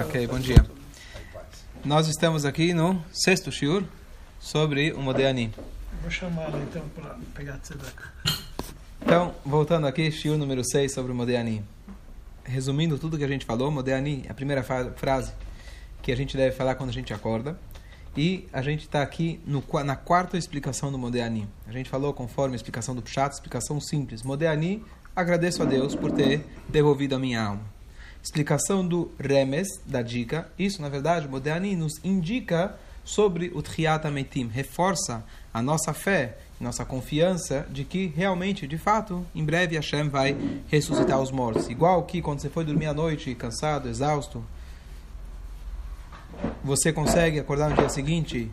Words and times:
Ok, 0.00 0.24
bom 0.28 0.38
dia. 0.38 0.64
Nós 1.84 2.06
estamos 2.06 2.44
aqui 2.44 2.72
no 2.72 3.04
sexto 3.12 3.50
shiur 3.50 3.82
sobre 4.38 4.92
o 4.92 5.02
Modeani. 5.02 5.52
Vou 6.00 6.10
chamar 6.12 6.42
ela 6.42 6.62
então 6.62 6.88
para 6.90 7.16
pegar 7.34 7.58
tzedaka. 7.58 8.12
Então, 9.00 9.34
voltando 9.44 9.88
aqui, 9.88 10.12
shiur 10.12 10.38
número 10.38 10.62
6 10.64 10.94
sobre 10.94 11.10
o 11.10 11.14
Modeani. 11.16 11.64
Resumindo 12.44 13.00
tudo 13.00 13.18
que 13.18 13.24
a 13.24 13.28
gente 13.28 13.44
falou, 13.44 13.68
Modeani 13.68 14.22
é 14.28 14.30
a 14.30 14.34
primeira 14.34 14.62
frase 14.62 15.32
que 16.00 16.12
a 16.12 16.16
gente 16.16 16.36
deve 16.36 16.54
falar 16.54 16.76
quando 16.76 16.90
a 16.90 16.94
gente 16.94 17.12
acorda. 17.12 17.58
E 18.16 18.48
a 18.52 18.62
gente 18.62 18.82
está 18.82 19.02
aqui 19.02 19.40
no 19.44 19.60
na 19.84 19.96
quarta 19.96 20.38
explicação 20.38 20.92
do 20.92 20.98
Modeani. 20.98 21.48
A 21.66 21.72
gente 21.72 21.90
falou 21.90 22.14
conforme 22.14 22.54
a 22.54 22.56
explicação 22.56 22.94
do 22.94 23.02
Pshat, 23.02 23.34
explicação 23.34 23.80
simples. 23.80 24.22
Modeani, 24.22 24.84
agradeço 25.16 25.64
a 25.64 25.66
Deus 25.66 25.96
por 25.96 26.12
ter 26.12 26.46
devolvido 26.68 27.16
a 27.16 27.18
minha 27.18 27.42
alma. 27.42 27.81
Explicação 28.22 28.86
do 28.86 29.10
Remes, 29.18 29.68
da 29.84 30.00
dica. 30.00 30.48
Isso, 30.58 30.80
na 30.80 30.88
verdade, 30.88 31.26
o 31.26 31.30
Modeani 31.30 31.74
nos 31.74 31.94
indica 32.04 32.76
sobre 33.04 33.50
o 33.54 33.60
Triat 33.60 34.06
Ametim. 34.06 34.46
Reforça 34.46 35.24
a 35.52 35.60
nossa 35.60 35.92
fé, 35.92 36.38
nossa 36.60 36.84
confiança 36.84 37.66
de 37.68 37.84
que 37.84 38.06
realmente, 38.06 38.66
de 38.66 38.78
fato, 38.78 39.26
em 39.34 39.44
breve 39.44 39.74
Hashem 39.74 40.08
vai 40.08 40.36
ressuscitar 40.68 41.20
os 41.20 41.32
mortos. 41.32 41.68
Igual 41.68 42.04
que 42.04 42.22
quando 42.22 42.40
você 42.40 42.48
foi 42.48 42.64
dormir 42.64 42.86
à 42.86 42.94
noite, 42.94 43.34
cansado, 43.34 43.88
exausto, 43.88 44.44
você 46.62 46.92
consegue 46.92 47.40
acordar 47.40 47.70
no 47.70 47.76
dia 47.76 47.88
seguinte 47.88 48.50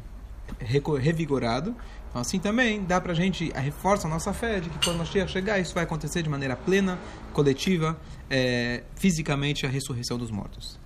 revigorado. 0.60 1.76
Então, 2.10 2.22
assim 2.22 2.40
também 2.40 2.84
dá 2.84 3.00
para 3.00 3.12
a 3.12 3.16
gente 3.16 3.52
reforça 3.56 4.08
a 4.08 4.10
nossa 4.10 4.34
fé 4.34 4.60
de 4.60 4.70
que 4.70 4.84
quando 4.84 4.98
Mashiach 4.98 5.32
chegar, 5.32 5.60
isso 5.60 5.76
vai 5.76 5.84
acontecer 5.84 6.24
de 6.24 6.30
maneira 6.30 6.56
plena, 6.56 6.98
coletiva, 7.34 8.00
eh, 8.30 8.84
fisicamente, 8.96 9.66
a 9.66 9.70
ressurreição 9.70 10.18
dos 10.18 10.32
mortos. 10.32 10.80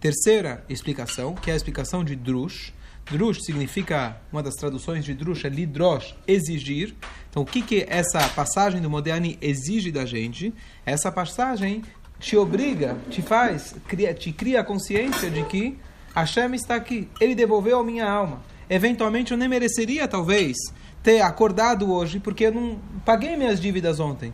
Terceira 0.00 0.64
explicação, 0.68 1.34
que 1.34 1.50
é 1.50 1.54
a 1.54 1.56
explicação 1.56 2.04
de 2.04 2.14
Drush. 2.14 2.72
Drush 3.10 3.42
significa, 3.42 4.20
uma 4.32 4.42
das 4.42 4.54
traduções 4.54 5.04
de 5.04 5.12
Drush 5.14 5.44
é 5.44 5.48
lidrosh, 5.48 6.14
exigir. 6.26 6.94
Então, 7.28 7.42
o 7.42 7.46
que, 7.46 7.60
que 7.62 7.84
essa 7.88 8.28
passagem 8.28 8.80
do 8.80 8.88
Modéani 8.88 9.36
exige 9.40 9.90
da 9.90 10.06
gente? 10.06 10.54
Essa 10.86 11.10
passagem 11.10 11.82
te 12.20 12.36
obriga, 12.36 12.96
te 13.10 13.22
faz, 13.22 13.74
cria, 13.88 14.14
te 14.14 14.30
cria 14.30 14.60
a 14.60 14.64
consciência 14.64 15.30
de 15.30 15.42
que 15.44 15.76
Hashem 16.14 16.54
está 16.54 16.76
aqui. 16.76 17.08
Ele 17.20 17.34
devolveu 17.34 17.80
a 17.80 17.84
minha 17.84 18.08
alma. 18.08 18.42
Eventualmente 18.68 19.32
eu 19.32 19.38
nem 19.38 19.48
mereceria, 19.48 20.06
talvez, 20.06 20.56
ter 21.02 21.20
acordado 21.20 21.90
hoje, 21.92 22.20
porque 22.20 22.44
eu 22.44 22.52
não 22.52 22.78
paguei 23.04 23.36
minhas 23.36 23.60
dívidas 23.60 24.00
ontem. 24.00 24.32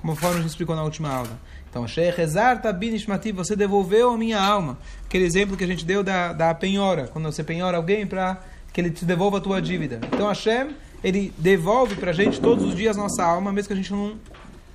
Como 0.00 0.16
a 0.20 0.32
gente 0.34 0.46
explicou 0.46 0.74
na 0.74 0.82
última 0.82 1.10
aula. 1.10 1.38
Então, 1.70 1.84
Tabinishmati, 2.62 3.30
você 3.30 3.54
devolveu 3.54 4.10
a 4.10 4.16
minha 4.16 4.40
alma. 4.40 4.78
Aquele 5.04 5.24
exemplo 5.24 5.56
que 5.56 5.64
a 5.64 5.66
gente 5.66 5.84
deu 5.84 6.02
da, 6.02 6.32
da 6.32 6.54
penhora, 6.54 7.08
quando 7.08 7.26
você 7.26 7.44
penhora 7.44 7.76
alguém 7.76 8.06
para 8.06 8.40
que 8.72 8.80
ele 8.80 8.90
te 8.90 9.04
devolva 9.04 9.38
a 9.38 9.40
tua 9.40 9.60
dívida. 9.60 10.00
Então, 10.12 10.28
Hashem, 10.28 10.70
ele 11.04 11.32
devolve 11.36 11.94
para 11.96 12.10
a 12.10 12.14
gente 12.14 12.40
todos 12.40 12.64
os 12.64 12.74
dias 12.74 12.96
nossa 12.96 13.22
alma, 13.22 13.52
mesmo 13.52 13.68
que 13.68 13.74
a 13.74 13.76
gente 13.76 13.92
não, 13.92 14.16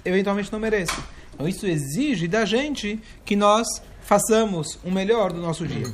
eventualmente 0.06 0.52
não 0.52 0.60
mereça. 0.60 0.96
Então, 1.34 1.48
isso 1.48 1.66
exige 1.66 2.28
da 2.28 2.46
gente 2.46 3.00
que 3.26 3.36
nós 3.36 3.68
façamos 4.02 4.78
o 4.84 4.92
melhor 4.92 5.34
do 5.34 5.42
nosso 5.42 5.66
dia. 5.66 5.88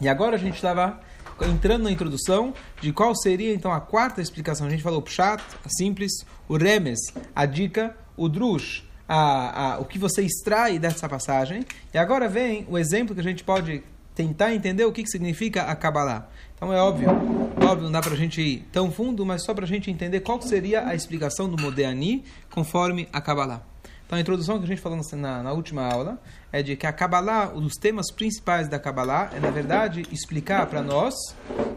E 0.00 0.08
agora 0.08 0.36
a 0.36 0.38
gente 0.38 0.56
estava 0.56 1.00
entrando 1.42 1.84
na 1.84 1.90
introdução 1.90 2.54
de 2.80 2.92
qual 2.92 3.14
seria 3.14 3.54
então 3.54 3.72
a 3.72 3.80
quarta 3.80 4.20
explicação. 4.20 4.66
A 4.66 4.70
gente 4.70 4.82
falou 4.82 5.00
o 5.00 5.02
Pshat, 5.02 5.42
a 5.64 5.68
simples, 5.68 6.24
o 6.48 6.56
Remes, 6.56 7.00
a 7.34 7.46
dica, 7.46 7.96
o 8.16 8.28
Drush, 8.28 8.84
a, 9.08 9.74
a, 9.74 9.78
o 9.78 9.84
que 9.84 9.98
você 9.98 10.22
extrai 10.22 10.78
dessa 10.78 11.08
passagem. 11.08 11.64
E 11.92 11.98
agora 11.98 12.28
vem 12.28 12.66
o 12.68 12.78
exemplo 12.78 13.14
que 13.14 13.20
a 13.20 13.24
gente 13.24 13.42
pode 13.42 13.82
tentar 14.14 14.54
entender 14.54 14.84
o 14.84 14.92
que, 14.92 15.02
que 15.02 15.10
significa 15.10 15.62
a 15.62 15.74
Kabbalah. 15.74 16.28
Então 16.54 16.72
é 16.72 16.80
óbvio, 16.80 17.08
óbvio, 17.10 17.84
não 17.84 17.92
dá 17.92 18.00
para 18.00 18.12
a 18.12 18.16
gente 18.16 18.40
ir 18.40 18.68
tão 18.70 18.92
fundo, 18.92 19.24
mas 19.24 19.42
só 19.42 19.54
para 19.54 19.64
a 19.64 19.68
gente 19.68 19.90
entender 19.90 20.20
qual 20.20 20.40
seria 20.42 20.86
a 20.86 20.94
explicação 20.94 21.48
do 21.48 21.60
Modeani 21.60 22.22
conforme 22.50 23.08
a 23.12 23.20
Kabbalah. 23.20 23.62
Então 24.10 24.18
a 24.18 24.20
introdução 24.20 24.58
que 24.58 24.64
a 24.64 24.66
gente 24.66 24.80
falou 24.80 25.00
na, 25.12 25.40
na 25.40 25.52
última 25.52 25.84
aula 25.84 26.20
é 26.50 26.64
de 26.64 26.74
que 26.74 26.84
a 26.84 26.92
Kabbalah, 26.92 27.52
um 27.54 27.60
dos 27.60 27.76
temas 27.76 28.10
principais 28.10 28.66
da 28.66 28.76
Kabbalah 28.76 29.30
é, 29.32 29.38
na 29.38 29.50
verdade, 29.50 30.04
explicar 30.10 30.66
para 30.66 30.82
nós, 30.82 31.14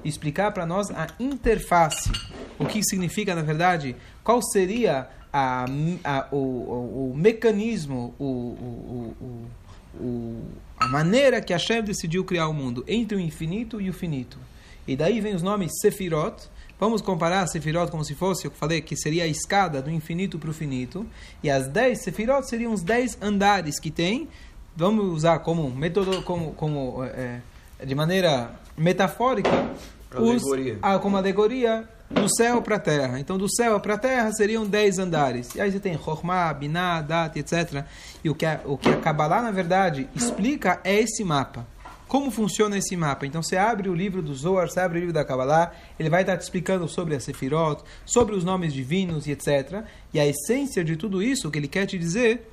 explicar 0.04 0.52
para 0.52 0.66
nós 0.66 0.90
a 0.90 1.10
interface. 1.20 2.12
O 2.58 2.66
que 2.66 2.82
significa, 2.84 3.36
na 3.36 3.44
verdade, 3.44 3.96
qual 4.24 4.42
seria 4.42 5.08
a, 5.32 5.66
a, 6.04 6.28
o, 6.32 6.38
o, 6.38 7.12
o, 7.12 7.16
mecanismo, 7.16 8.16
o, 8.20 8.82
a 10.80 10.88
maneira 10.88 11.40
que 11.40 11.54
Hashem 11.54 11.84
decidiu 11.84 12.26
criar 12.26 12.48
o 12.48 12.54
mundo 12.54 12.84
entre 12.88 13.16
o 13.16 13.20
infinito 13.20 13.80
e 13.80 13.92
o 13.92 13.94
finito. 13.94 14.40
E 14.88 14.96
daí 14.96 15.22
vem 15.22 15.36
os 15.36 15.44
nomes 15.44 15.72
Sefirot, 15.80 16.50
Vamos 16.84 17.02
comparar 17.02 17.48
Sefirot 17.48 17.90
como 17.90 18.04
se 18.04 18.14
fosse, 18.14 18.44
eu 18.44 18.52
falei 18.52 18.82
que 18.82 18.94
seria 18.98 19.24
a 19.24 19.28
escada 19.28 19.82
do 19.82 19.90
infinito 19.90 20.38
para 20.38 20.50
o 20.50 20.54
finito. 20.54 21.06
E 21.42 21.50
as 21.50 21.66
10 21.66 21.98
Sefirot 22.04 22.46
seriam 22.46 22.74
os 22.74 22.82
10 22.82 23.20
andares 23.22 23.80
que 23.80 23.90
tem. 23.90 24.28
Vamos 24.76 25.06
usar 25.06 25.40
como 25.40 25.70
método, 25.70 26.22
como, 26.24 26.52
como 26.52 27.02
é, 27.06 27.40
de 27.86 27.96
maneira 27.96 28.52
metafórica, 28.78 29.50
alegoria. 30.14 30.74
Os, 30.74 30.80
ah, 30.82 31.00
como 31.00 31.16
alegoria 31.16 31.88
do 32.10 32.28
céu 32.36 32.62
para 32.62 32.76
a 32.76 32.80
terra. 32.80 33.18
Então, 33.18 33.38
do 33.38 33.50
céu 33.50 33.80
para 33.80 33.94
a 33.94 33.98
terra 33.98 34.30
seriam 34.34 34.66
10 34.66 35.00
andares. 35.00 35.56
E 35.56 35.62
aí 35.62 35.72
você 35.72 35.80
tem 35.80 35.98
Chokhmah, 35.98 36.54
Binah, 36.54 37.02
Dat, 37.02 37.40
etc. 37.40 37.86
E 38.22 38.30
o 38.30 38.36
que 38.36 38.46
a, 38.46 38.60
o 38.66 38.78
que 38.78 38.90
a 38.90 38.98
Kabbalah, 38.98 39.42
na 39.42 39.52
verdade, 39.52 40.10
explica 40.14 40.82
é 40.84 41.00
esse 41.00 41.24
mapa. 41.24 41.66
Como 42.14 42.30
funciona 42.30 42.78
esse 42.78 42.96
mapa? 42.96 43.26
Então 43.26 43.42
você 43.42 43.58
abre 43.58 43.90
o 43.90 43.96
livro 43.96 44.22
do 44.22 44.36
Zohar, 44.36 44.70
você 44.70 44.80
abre 44.80 45.00
o 45.00 45.02
livro 45.02 45.14
da 45.16 45.26
Kabbalah, 45.26 45.74
ele 46.00 46.12
vai 46.12 46.22
estar 46.22 46.38
te 46.38 46.42
explicando 46.42 46.88
sobre 46.88 47.16
a 47.16 47.20
Sefirot, 47.20 47.82
sobre 48.06 48.36
os 48.36 48.44
nomes 48.44 48.72
divinos 48.72 49.26
e 49.26 49.32
etc. 49.32 49.84
E 50.14 50.20
a 50.20 50.28
essência 50.28 50.84
de 50.84 50.96
tudo 50.96 51.24
isso, 51.24 51.48
o 51.48 51.52
que 51.52 51.58
ele 51.58 51.68
quer 51.68 51.88
te 51.88 51.98
dizer, 51.98 52.48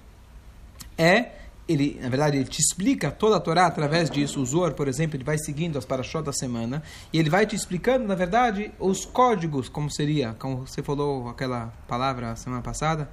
é, 0.97 1.33
ele, 1.73 1.99
na 2.03 2.09
verdade, 2.09 2.37
ele 2.37 2.45
te 2.47 2.61
explica 2.61 3.11
toda 3.11 3.37
a 3.37 3.41
Torá 3.41 3.67
através 3.67 4.11
disso. 4.11 4.41
O 4.41 4.47
Zohar, 4.47 4.73
por 4.75 4.89
exemplo, 4.89 5.17
ele 5.17 5.25
vai 5.25 5.39
seguindo 5.39 5.79
as 5.79 5.85
parashot 5.85 6.23
da 6.25 6.33
semana, 6.33 6.83
e 7.13 7.19
ele 7.19 7.31
vai 7.31 7.47
te 7.47 7.55
explicando, 7.57 8.07
na 8.07 8.15
verdade, 8.15 8.73
os 8.79 9.05
códigos, 9.05 9.69
como 9.69 9.91
seria, 9.91 10.35
como 10.39 10.67
você 10.67 10.83
falou 10.83 11.29
aquela 11.29 11.73
palavra 11.87 12.35
semana 12.37 12.63
passada, 12.63 13.09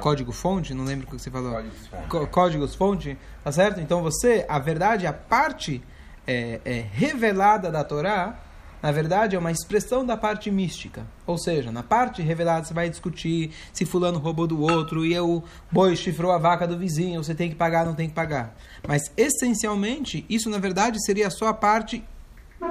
código 0.00 0.32
fonte, 0.32 0.74
não 0.74 0.84
lembro 0.84 1.06
o 1.06 1.10
que 1.10 1.18
você 1.20 1.30
falou. 1.30 1.52
Códigos 1.52 1.86
fonte. 1.88 2.08
Có- 2.08 2.26
Códigos 2.26 2.74
fonte, 2.74 3.18
tá 3.44 3.52
certo? 3.52 3.80
Então 3.80 4.02
você, 4.02 4.44
a 4.48 4.58
verdade, 4.58 5.06
a 5.06 5.12
parte 5.12 5.82
é, 6.26 6.60
é, 6.64 6.84
revelada 6.92 7.70
da 7.70 7.82
Torá, 7.84 8.38
na 8.82 8.90
verdade, 8.90 9.36
é 9.36 9.38
uma 9.38 9.52
expressão 9.52 10.04
da 10.04 10.16
parte 10.16 10.50
mística. 10.50 11.06
Ou 11.24 11.38
seja, 11.38 11.70
na 11.70 11.82
parte 11.82 12.20
revelada 12.20 12.64
você 12.64 12.74
vai 12.74 12.90
discutir 12.90 13.52
se 13.72 13.84
fulano 13.84 14.18
roubou 14.18 14.46
do 14.46 14.60
outro 14.60 15.06
e 15.06 15.18
o 15.18 15.42
boi 15.70 15.94
chifrou 15.94 16.32
a 16.32 16.38
vaca 16.38 16.66
do 16.66 16.76
vizinho, 16.76 17.22
você 17.22 17.34
tem 17.34 17.48
que 17.48 17.54
pagar, 17.54 17.86
não 17.86 17.94
tem 17.94 18.08
que 18.08 18.14
pagar. 18.14 18.56
Mas, 18.86 19.12
essencialmente, 19.16 20.26
isso, 20.28 20.50
na 20.50 20.58
verdade, 20.58 21.02
seria 21.04 21.30
só 21.30 21.46
a 21.46 21.54
parte 21.54 22.04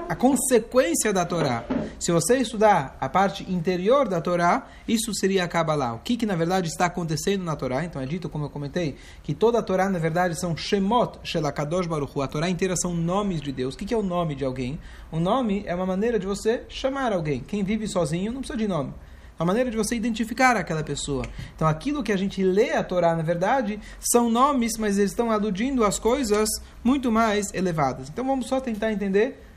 a 0.07 0.15
consequência 0.15 1.11
da 1.11 1.25
Torá. 1.25 1.65
Se 1.99 2.11
você 2.11 2.37
estudar 2.37 2.97
a 2.99 3.09
parte 3.09 3.49
interior 3.51 4.07
da 4.07 4.21
Torá, 4.21 4.67
isso 4.87 5.13
seria 5.13 5.43
a 5.43 5.47
Kabbalah. 5.47 5.93
O 5.93 5.99
que, 5.99 6.17
que 6.17 6.25
na 6.25 6.35
verdade 6.35 6.67
está 6.67 6.85
acontecendo 6.85 7.43
na 7.43 7.55
Torá? 7.55 7.83
Então 7.83 8.01
é 8.01 8.05
dito, 8.05 8.29
como 8.29 8.45
eu 8.45 8.49
comentei, 8.49 8.95
que 9.21 9.33
toda 9.33 9.59
a 9.59 9.61
Torá 9.61 9.89
na 9.89 9.99
verdade 9.99 10.39
são 10.39 10.55
Shemot 10.55 11.19
Shelakadosh 11.23 11.87
Baruch. 11.87 12.19
A 12.21 12.27
Torá 12.27 12.49
inteira 12.49 12.75
são 12.75 12.93
nomes 12.93 13.41
de 13.41 13.51
Deus. 13.51 13.75
O 13.75 13.77
que, 13.77 13.85
que 13.85 13.93
é 13.93 13.97
o 13.97 14.03
nome 14.03 14.33
de 14.33 14.45
alguém? 14.45 14.79
O 15.11 15.19
nome 15.19 15.63
é 15.65 15.75
uma 15.75 15.85
maneira 15.85 16.17
de 16.17 16.25
você 16.25 16.63
chamar 16.69 17.13
alguém. 17.13 17.41
Quem 17.41 17.63
vive 17.63 17.87
sozinho 17.87 18.31
não 18.31 18.39
precisa 18.39 18.57
de 18.57 18.67
nome. 18.67 18.93
É 19.39 19.43
uma 19.43 19.47
maneira 19.47 19.71
de 19.71 19.77
você 19.77 19.95
identificar 19.95 20.55
aquela 20.55 20.83
pessoa. 20.83 21.25
Então, 21.55 21.67
aquilo 21.67 22.03
que 22.03 22.11
a 22.11 22.17
gente 22.17 22.43
lê 22.43 22.73
a 22.73 22.83
Torá, 22.83 23.15
na 23.15 23.23
verdade, 23.23 23.79
são 23.99 24.29
nomes, 24.29 24.77
mas 24.77 24.97
eles 24.99 25.11
estão 25.11 25.31
aludindo 25.31 25.83
às 25.83 25.97
coisas 25.97 26.47
muito 26.83 27.11
mais 27.11 27.51
elevadas. 27.53 28.07
Então, 28.09 28.23
vamos 28.23 28.47
só 28.47 28.59
tentar 28.59 28.91
entender 28.91 29.50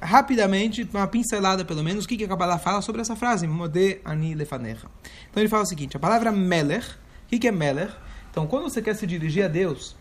rapidamente, 0.00 0.88
uma 0.92 1.06
pincelada 1.06 1.64
pelo 1.64 1.82
menos, 1.84 2.04
o 2.04 2.08
que, 2.08 2.16
que 2.16 2.24
a 2.24 2.28
Kabbalah 2.28 2.58
fala 2.58 2.80
sobre 2.80 3.00
essa 3.00 3.14
frase, 3.14 3.46
Modé 3.46 4.00
Ani 4.04 4.34
Lefanecha. 4.34 4.88
Então 5.30 5.42
ele 5.42 5.48
fala 5.48 5.62
o 5.62 5.66
seguinte, 5.66 5.96
a 5.96 6.00
palavra 6.00 6.32
Melech, 6.32 6.88
o 6.88 7.28
que, 7.28 7.38
que 7.38 7.48
é 7.48 7.52
Melech? 7.52 7.92
Então 8.30 8.46
quando 8.46 8.64
você 8.64 8.80
quer 8.80 8.94
se 8.94 9.06
dirigir 9.06 9.44
a 9.44 9.48
Deus, 9.48 9.94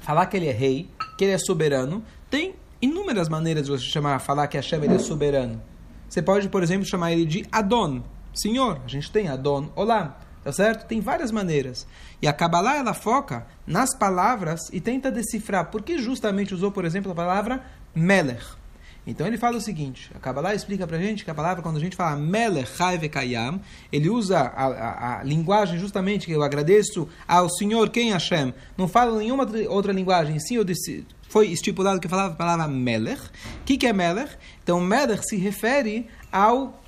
falar 0.00 0.26
que 0.26 0.36
ele 0.36 0.48
é 0.48 0.52
rei, 0.52 0.90
que 1.16 1.24
ele 1.24 1.32
é 1.32 1.38
soberano, 1.38 2.02
tem 2.28 2.54
inúmeras 2.80 3.28
maneiras 3.28 3.66
de 3.66 3.70
você 3.70 3.84
chamar, 3.84 4.18
falar 4.18 4.48
que 4.48 4.56
Hashem 4.56 4.82
ele 4.82 4.94
é 4.94 4.98
soberano. 4.98 5.62
Você 6.08 6.20
pode, 6.20 6.48
por 6.48 6.62
exemplo, 6.62 6.84
chamar 6.84 7.12
ele 7.12 7.24
de 7.24 7.46
Adon, 7.50 8.02
Senhor. 8.34 8.80
A 8.84 8.88
gente 8.88 9.10
tem 9.10 9.28
Adon 9.28 9.70
Olá, 9.74 10.18
tá 10.42 10.52
certo? 10.52 10.86
Tem 10.86 11.00
várias 11.00 11.30
maneiras. 11.30 11.86
E 12.20 12.26
a 12.26 12.32
Kabbalah, 12.32 12.76
ela 12.76 12.92
foca 12.92 13.46
nas 13.66 13.96
palavras 13.96 14.68
e 14.72 14.80
tenta 14.80 15.10
decifrar 15.10 15.70
por 15.70 15.82
que 15.82 15.98
justamente 15.98 16.52
usou, 16.52 16.70
por 16.70 16.84
exemplo, 16.84 17.12
a 17.12 17.14
palavra 17.14 17.64
Melech. 17.94 18.61
Então 19.06 19.26
ele 19.26 19.36
fala 19.36 19.56
o 19.56 19.60
seguinte, 19.60 20.10
a 20.14 20.18
Kabbalah 20.20 20.54
explica 20.54 20.86
pra 20.86 20.96
gente 20.96 21.24
que 21.24 21.30
a 21.30 21.34
palavra, 21.34 21.60
quando 21.62 21.76
a 21.76 21.80
gente 21.80 21.96
fala 21.96 22.16
Melech 22.16 22.70
Kayam, 23.10 23.60
ele 23.92 24.08
usa 24.08 24.38
a, 24.38 24.66
a, 24.66 25.20
a, 25.20 25.22
linguagem 25.24 25.78
justamente 25.78 26.26
que 26.26 26.32
eu 26.32 26.42
agradeço 26.42 27.08
ao 27.26 27.50
Senhor, 27.50 27.90
quem 27.90 28.12
Hashem. 28.12 28.54
Não 28.76 28.86
fala 28.86 29.18
nenhuma 29.18 29.48
outra 29.68 29.92
linguagem, 29.92 30.38
sim, 30.38 30.54
eu 30.54 30.62
disse, 30.62 31.04
foi 31.28 31.48
estipulado 31.48 31.98
que 31.98 32.06
falava 32.06 32.34
a 32.34 32.36
palavra 32.36 32.68
Melech. 32.68 33.22
O 33.22 33.64
que, 33.64 33.76
que 33.76 33.86
é 33.88 33.92
Melech? 33.92 34.36
Então 34.62 34.80
Melech 34.80 35.26
se 35.26 35.36
refere 35.36 36.06
ao 36.30 36.80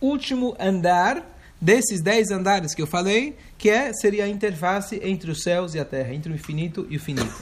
último 0.00 0.54
andar 0.60 1.24
desses 1.58 2.02
dez 2.02 2.30
andares 2.30 2.74
que 2.74 2.82
eu 2.82 2.86
falei, 2.86 3.38
que 3.56 3.70
é, 3.70 3.90
seria 3.94 4.24
a 4.24 4.28
interface 4.28 5.00
entre 5.02 5.30
os 5.30 5.42
céus 5.42 5.74
e 5.74 5.80
a 5.80 5.84
terra, 5.86 6.12
entre 6.12 6.30
o 6.30 6.34
infinito 6.34 6.86
e 6.90 6.96
o 6.98 7.00
finito. 7.00 7.32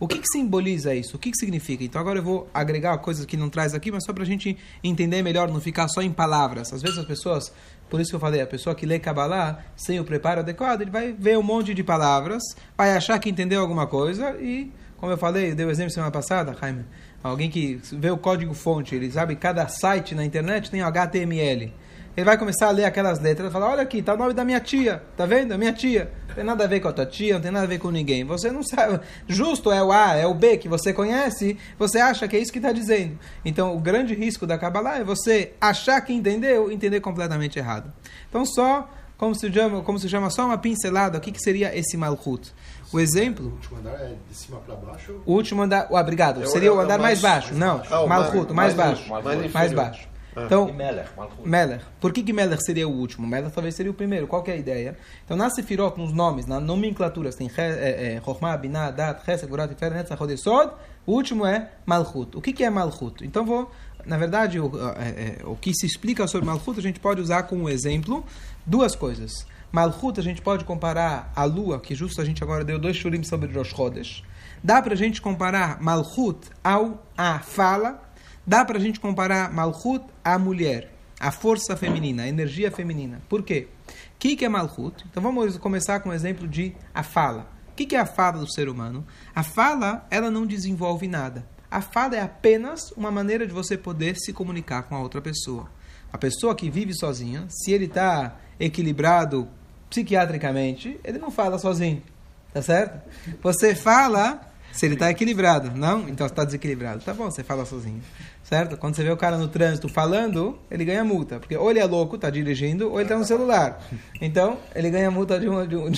O 0.00 0.08
que, 0.08 0.18
que 0.18 0.26
simboliza 0.28 0.94
isso? 0.94 1.16
O 1.16 1.18
que, 1.18 1.30
que 1.30 1.36
significa? 1.36 1.84
Então 1.84 2.00
agora 2.00 2.20
eu 2.20 2.22
vou 2.22 2.48
agregar 2.54 2.96
coisas 2.98 3.26
que 3.26 3.36
não 3.36 3.50
traz 3.50 3.74
aqui, 3.74 3.92
mas 3.92 4.02
só 4.02 4.14
para 4.14 4.22
a 4.22 4.26
gente 4.26 4.56
entender 4.82 5.22
melhor, 5.22 5.50
não 5.50 5.60
ficar 5.60 5.88
só 5.88 6.00
em 6.00 6.10
palavras. 6.10 6.72
Às 6.72 6.80
vezes 6.80 6.96
as 6.96 7.04
pessoas, 7.04 7.52
por 7.90 8.00
isso 8.00 8.08
que 8.08 8.16
eu 8.16 8.20
falei, 8.20 8.40
a 8.40 8.46
pessoa 8.46 8.74
que 8.74 8.86
lê 8.86 8.98
Kabbalah 8.98 9.62
sem 9.76 10.00
o 10.00 10.04
preparo 10.04 10.40
adequado, 10.40 10.80
ele 10.80 10.90
vai 10.90 11.12
ver 11.12 11.36
um 11.36 11.42
monte 11.42 11.74
de 11.74 11.84
palavras, 11.84 12.42
vai 12.78 12.96
achar 12.96 13.18
que 13.18 13.28
entendeu 13.28 13.60
alguma 13.60 13.86
coisa 13.86 14.40
e, 14.40 14.72
como 14.96 15.12
eu 15.12 15.18
falei, 15.18 15.50
eu 15.50 15.54
dei 15.54 15.66
o 15.66 15.70
exemplo 15.70 15.92
semana 15.92 16.10
passada, 16.10 16.56
Jaime, 16.58 16.86
alguém 17.22 17.50
que 17.50 17.78
vê 17.92 18.10
o 18.10 18.16
código 18.16 18.54
fonte, 18.54 18.94
ele 18.94 19.10
sabe 19.10 19.36
cada 19.36 19.68
site 19.68 20.14
na 20.14 20.24
internet 20.24 20.70
tem 20.70 20.80
HTML 20.80 21.74
ele 22.16 22.24
vai 22.24 22.36
começar 22.36 22.68
a 22.68 22.70
ler 22.70 22.84
aquelas 22.84 23.20
letras 23.20 23.48
e 23.48 23.52
falar: 23.52 23.70
Olha 23.70 23.82
aqui, 23.82 24.02
tá 24.02 24.14
o 24.14 24.16
nome 24.16 24.32
da 24.32 24.44
minha 24.44 24.60
tia, 24.60 25.02
tá 25.16 25.26
vendo? 25.26 25.52
A 25.52 25.58
minha 25.58 25.72
tia. 25.72 26.10
Não 26.28 26.34
tem 26.34 26.44
nada 26.44 26.64
a 26.64 26.66
ver 26.66 26.80
com 26.80 26.88
a 26.88 26.92
tua 26.92 27.06
tia, 27.06 27.34
não 27.34 27.40
tem 27.40 27.50
nada 27.50 27.64
a 27.64 27.68
ver 27.68 27.78
com 27.78 27.90
ninguém. 27.90 28.24
Você 28.24 28.50
não 28.50 28.62
sabe. 28.62 29.00
Justo 29.26 29.72
é 29.72 29.82
o 29.82 29.90
A, 29.90 30.14
é 30.14 30.26
o 30.26 30.34
B 30.34 30.58
que 30.58 30.68
você 30.68 30.92
conhece, 30.92 31.58
você 31.78 31.98
acha 31.98 32.28
que 32.28 32.36
é 32.36 32.38
isso 32.38 32.52
que 32.52 32.58
está 32.58 32.72
dizendo. 32.72 33.18
Então, 33.44 33.76
o 33.76 33.80
grande 33.80 34.14
risco 34.14 34.46
da 34.46 34.56
Kabbalah 34.56 34.98
é 34.98 35.04
você 35.04 35.52
achar 35.60 36.00
que 36.00 36.12
entendeu 36.12 36.70
e 36.70 36.74
entender 36.74 37.00
completamente 37.00 37.58
errado. 37.58 37.92
Então, 38.28 38.44
só, 38.44 38.88
como 39.16 39.34
se 39.34 39.52
chama, 39.52 39.82
como 39.82 39.98
se 39.98 40.08
chama 40.08 40.30
só 40.30 40.46
uma 40.46 40.56
pincelada, 40.56 41.18
o 41.18 41.20
que, 41.20 41.32
que 41.32 41.40
seria 41.40 41.76
esse 41.76 41.96
Malchut? 41.96 42.52
O 42.92 43.00
exemplo. 43.00 43.46
O 43.46 43.52
último 43.52 43.78
andar 43.78 44.00
é 44.00 44.14
de 44.28 44.36
cima 44.36 44.58
para 44.58 44.74
baixo? 44.74 45.20
O 45.24 45.32
último 45.32 45.62
andar. 45.62 45.86
Oh, 45.90 45.96
obrigado. 45.96 46.42
É 46.42 46.46
seria 46.46 46.72
o 46.72 46.80
andar 46.80 46.98
mais, 46.98 47.20
mais 47.20 47.20
baixo. 47.20 47.54
Mais 47.54 47.58
não, 47.58 47.78
baixo. 47.78 47.94
Ah, 47.94 48.06
Malchut, 48.06 48.52
mais, 48.52 48.74
mais, 48.74 48.98
baixo. 48.98 49.10
Mais, 49.22 49.52
mais 49.52 49.72
baixo. 49.72 50.08
Ah. 50.34 50.44
Então, 50.44 50.68
e 50.68 50.72
Meller, 50.72 51.08
Meller. 51.44 51.80
Por 52.00 52.12
que, 52.12 52.22
que 52.22 52.32
Meller 52.32 52.60
seria 52.60 52.86
o 52.86 52.92
último? 52.92 53.26
Meller 53.26 53.50
talvez 53.50 53.74
seria 53.74 53.90
o 53.90 53.94
primeiro. 53.94 54.26
Qual 54.26 54.44
é 54.46 54.52
a 54.52 54.56
ideia? 54.56 54.96
Então, 55.24 55.36
na 55.36 55.50
Sefirot, 55.50 55.98
nos 55.98 56.12
nomes, 56.12 56.46
na 56.46 56.60
nomenclatura, 56.60 57.30
tem 57.32 57.50
Chokhmah, 58.24 58.56
Binah, 58.56 58.90
Dat, 58.90 59.24
Chesed, 59.24 59.48
Gurat, 59.48 59.70
Tifer, 59.70 59.92
Netzach, 59.92 60.22
Odesod. 60.22 60.72
O 61.06 61.12
último 61.12 61.46
é 61.46 61.70
Malchut. 61.84 62.36
O 62.36 62.40
que, 62.40 62.52
que 62.52 62.62
é 62.62 62.70
Malchut? 62.70 63.24
Então, 63.24 63.44
vou... 63.44 63.70
Na 64.06 64.16
verdade, 64.16 64.58
o, 64.58 64.70
é, 64.96 65.08
é, 65.08 65.44
o 65.44 65.54
que 65.54 65.74
se 65.74 65.84
explica 65.84 66.26
sobre 66.26 66.46
Malchut, 66.46 66.78
a 66.78 66.82
gente 66.82 66.98
pode 66.98 67.20
usar 67.20 67.42
como 67.42 67.68
exemplo 67.68 68.24
duas 68.64 68.96
coisas. 68.96 69.46
Malchut, 69.70 70.18
a 70.18 70.22
gente 70.22 70.40
pode 70.40 70.64
comparar 70.64 71.30
a 71.36 71.44
lua, 71.44 71.78
que 71.78 71.94
justo 71.94 72.20
a 72.20 72.24
gente 72.24 72.42
agora 72.42 72.64
deu 72.64 72.78
dois 72.78 72.96
shurim 72.96 73.22
sobre 73.22 73.52
Rosh 73.52 73.74
Chodesh. 73.74 74.24
Dá 74.64 74.80
para 74.80 74.94
a 74.94 74.96
gente 74.96 75.20
comparar 75.20 75.82
Malchut 75.82 76.48
ao 76.64 77.04
a 77.16 77.40
fala 77.40 78.10
Dá 78.46 78.64
para 78.64 78.78
a 78.78 78.80
gente 78.80 78.98
comparar 78.98 79.52
Malchut 79.52 80.04
à 80.34 80.38
mulher, 80.38 80.92
a 81.18 81.30
força 81.30 81.76
feminina, 81.76 82.22
a 82.22 82.28
energia 82.28 82.70
feminina. 82.70 83.20
Por 83.28 83.42
quê? 83.42 83.68
O 83.88 83.92
que, 84.18 84.36
que 84.36 84.44
é 84.44 84.48
Malchut? 84.48 85.04
Então 85.10 85.22
vamos 85.22 85.58
começar 85.58 86.00
com 86.00 86.08
o 86.08 86.12
exemplo 86.12 86.46
de 86.48 86.74
a 86.94 87.02
fala. 87.02 87.50
O 87.70 87.74
que, 87.74 87.86
que 87.86 87.96
é 87.96 88.00
a 88.00 88.06
fala 88.06 88.38
do 88.38 88.50
ser 88.50 88.68
humano? 88.68 89.06
A 89.34 89.42
fala, 89.42 90.06
ela 90.10 90.30
não 90.30 90.46
desenvolve 90.46 91.08
nada. 91.08 91.46
A 91.70 91.80
fala 91.80 92.16
é 92.16 92.20
apenas 92.20 92.90
uma 92.92 93.10
maneira 93.10 93.46
de 93.46 93.52
você 93.52 93.76
poder 93.76 94.16
se 94.16 94.32
comunicar 94.32 94.82
com 94.84 94.96
a 94.96 95.00
outra 95.00 95.20
pessoa. 95.20 95.70
A 96.12 96.18
pessoa 96.18 96.54
que 96.54 96.70
vive 96.70 96.92
sozinha, 96.94 97.46
se 97.48 97.72
ele 97.72 97.84
está 97.84 98.36
equilibrado 98.58 99.48
psiquiatricamente, 99.88 100.98
ele 101.04 101.18
não 101.18 101.30
fala 101.30 101.58
sozinho. 101.58 102.02
Tá 102.52 102.60
certo? 102.60 103.00
Você 103.42 103.74
fala 103.74 104.49
se 104.72 104.86
ele 104.86 104.94
está 104.94 105.10
equilibrado. 105.10 105.70
Não? 105.76 106.08
Então 106.08 106.26
está 106.26 106.44
desequilibrado. 106.44 107.02
Tá 107.04 107.14
bom, 107.14 107.30
você 107.30 107.42
fala 107.42 107.64
sozinho. 107.64 108.00
Certo? 108.42 108.76
Quando 108.76 108.96
você 108.96 109.04
vê 109.04 109.10
o 109.10 109.16
cara 109.16 109.36
no 109.36 109.48
trânsito 109.48 109.88
falando, 109.88 110.58
ele 110.70 110.84
ganha 110.84 111.04
multa. 111.04 111.38
Porque 111.38 111.56
ou 111.56 111.70
ele 111.70 111.78
é 111.78 111.84
louco, 111.84 112.16
está 112.16 112.30
dirigindo, 112.30 112.90
ou 112.90 112.94
ele 112.94 113.04
está 113.04 113.16
no 113.16 113.24
celular. 113.24 113.82
Então, 114.20 114.58
ele 114.74 114.90
ganha 114.90 115.10
multa 115.10 115.38
de, 115.38 115.48
uma, 115.48 115.66
de, 115.66 115.76
um, 115.76 115.90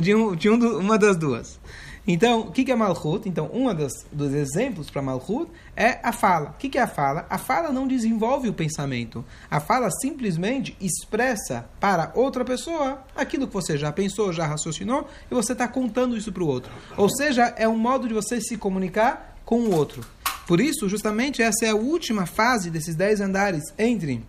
de, 0.00 0.14
um, 0.14 0.36
de 0.36 0.48
um, 0.48 0.78
uma 0.78 0.98
das 0.98 1.16
duas. 1.16 1.58
Então, 2.08 2.42
o 2.42 2.52
que 2.52 2.70
é 2.70 2.76
Malchut? 2.76 3.28
Então, 3.28 3.50
um 3.52 3.66
dos 4.12 4.32
exemplos 4.32 4.88
para 4.88 5.02
Malchut 5.02 5.50
é 5.74 5.98
a 6.02 6.12
fala. 6.12 6.50
O 6.50 6.52
que 6.54 6.78
é 6.78 6.82
a 6.82 6.86
fala? 6.86 7.26
A 7.28 7.36
fala 7.36 7.72
não 7.72 7.88
desenvolve 7.88 8.48
o 8.48 8.54
pensamento. 8.54 9.24
A 9.50 9.58
fala 9.58 9.90
simplesmente 9.90 10.76
expressa 10.80 11.68
para 11.80 12.12
outra 12.14 12.44
pessoa 12.44 13.02
aquilo 13.16 13.48
que 13.48 13.54
você 13.54 13.76
já 13.76 13.90
pensou, 13.90 14.32
já 14.32 14.46
raciocinou, 14.46 15.08
e 15.28 15.34
você 15.34 15.52
está 15.52 15.66
contando 15.66 16.16
isso 16.16 16.32
para 16.32 16.44
o 16.44 16.46
outro. 16.46 16.70
Ou 16.96 17.08
seja, 17.08 17.52
é 17.56 17.66
um 17.66 17.76
modo 17.76 18.06
de 18.06 18.14
você 18.14 18.40
se 18.40 18.56
comunicar 18.56 19.36
com 19.44 19.60
o 19.62 19.74
outro. 19.74 20.04
Por 20.46 20.60
isso, 20.60 20.88
justamente, 20.88 21.42
essa 21.42 21.66
é 21.66 21.70
a 21.70 21.76
última 21.76 22.24
fase 22.24 22.70
desses 22.70 22.94
dez 22.94 23.20
andares 23.20 23.64
entre 23.76 24.24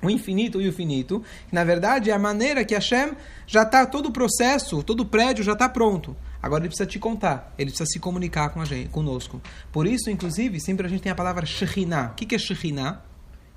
o 0.00 0.08
infinito 0.08 0.60
e 0.60 0.68
o 0.68 0.72
finito. 0.72 1.24
Na 1.50 1.64
verdade, 1.64 2.08
é 2.08 2.14
a 2.14 2.18
maneira 2.18 2.64
que 2.64 2.74
Hashem 2.74 3.16
já 3.48 3.62
está, 3.62 3.84
todo 3.84 4.06
o 4.06 4.12
processo, 4.12 4.82
todo 4.84 5.00
o 5.00 5.06
prédio 5.06 5.42
já 5.42 5.54
está 5.54 5.68
pronto. 5.68 6.16
Agora 6.42 6.62
ele 6.62 6.68
precisa 6.68 6.86
te 6.86 6.98
contar, 6.98 7.52
ele 7.58 7.70
precisa 7.70 7.88
se 7.90 7.98
comunicar 7.98 8.50
com 8.50 8.60
a 8.60 8.64
gente, 8.64 8.88
conosco. 8.88 9.40
Por 9.70 9.86
isso, 9.86 10.10
inclusive, 10.10 10.60
sempre 10.60 10.86
a 10.86 10.88
gente 10.88 11.02
tem 11.02 11.12
a 11.12 11.14
palavra 11.14 11.44
Shekhinah. 11.44 12.12
O 12.12 12.14
que 12.14 12.34
é 12.34 12.38
Shekhinah? 12.38 13.02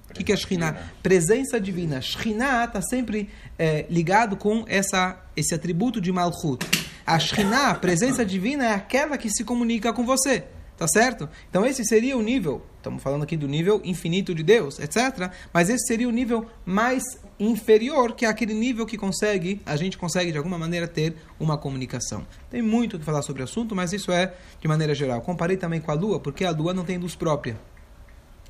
O 0.10 0.24
que 0.24 0.32
é 0.32 0.36
Shekhinah? 0.36 0.76
Presença 1.02 1.60
divina. 1.60 2.00
Shekhinah 2.02 2.66
está 2.66 2.82
sempre 2.82 3.30
é, 3.58 3.86
ligado 3.90 4.36
com 4.36 4.64
essa, 4.68 5.18
esse 5.36 5.56
atributo 5.56 6.00
de 6.00 6.12
Malchut. 6.12 6.66
A 7.06 7.18
Shekhinah, 7.18 7.72
a 7.72 7.76
presença 7.76 8.24
divina, 8.24 8.66
é 8.66 8.74
aquela 8.74 9.18
que 9.18 9.30
se 9.30 9.44
comunica 9.44 9.92
com 9.92 10.06
você. 10.06 10.44
Tá 10.78 10.88
certo? 10.88 11.30
Então 11.50 11.66
esse 11.66 11.86
seria 11.86 12.18
o 12.18 12.22
nível, 12.22 12.66
estamos 12.78 13.02
falando 13.02 13.24
aqui 13.24 13.38
do 13.38 13.48
nível 13.48 13.80
infinito 13.84 14.34
de 14.34 14.42
Deus, 14.42 14.80
etc. 14.80 15.32
Mas 15.54 15.70
esse 15.70 15.86
seria 15.86 16.10
o 16.10 16.12
nível 16.12 16.48
mais 16.66 17.04
inferior, 17.40 18.14
que 18.14 18.26
é 18.26 18.30
aquele 18.30 18.54
nível 18.54 18.86
que 18.86 18.98
consegue, 18.98 19.62
a 19.66 19.76
gente 19.76 19.98
consegue 19.98 20.32
de 20.32 20.38
alguma 20.38 20.58
maneira 20.58 20.88
ter 20.88 21.16
uma 21.40 21.58
comunicação. 21.58 22.26
Tem 22.50 22.62
muito 22.62 22.96
o 22.96 23.00
que 23.00 23.06
falar 23.06 23.22
sobre 23.22 23.42
o 23.42 23.46
assunto, 23.46 23.76
mas 23.76 23.94
isso 23.94 24.12
é 24.12 24.34
de 24.60 24.68
maneira 24.68 24.96
geral. 24.96 25.22
Comparei 25.22 25.58
também 25.58 25.80
com 25.80 25.92
a 25.92 25.94
Lua, 25.94 26.20
porque 26.20 26.44
a 26.44 26.52
Lua 26.52 26.74
não 26.74 26.84
tem 26.84 26.98
luz 26.98 27.16
própria. 27.16 27.56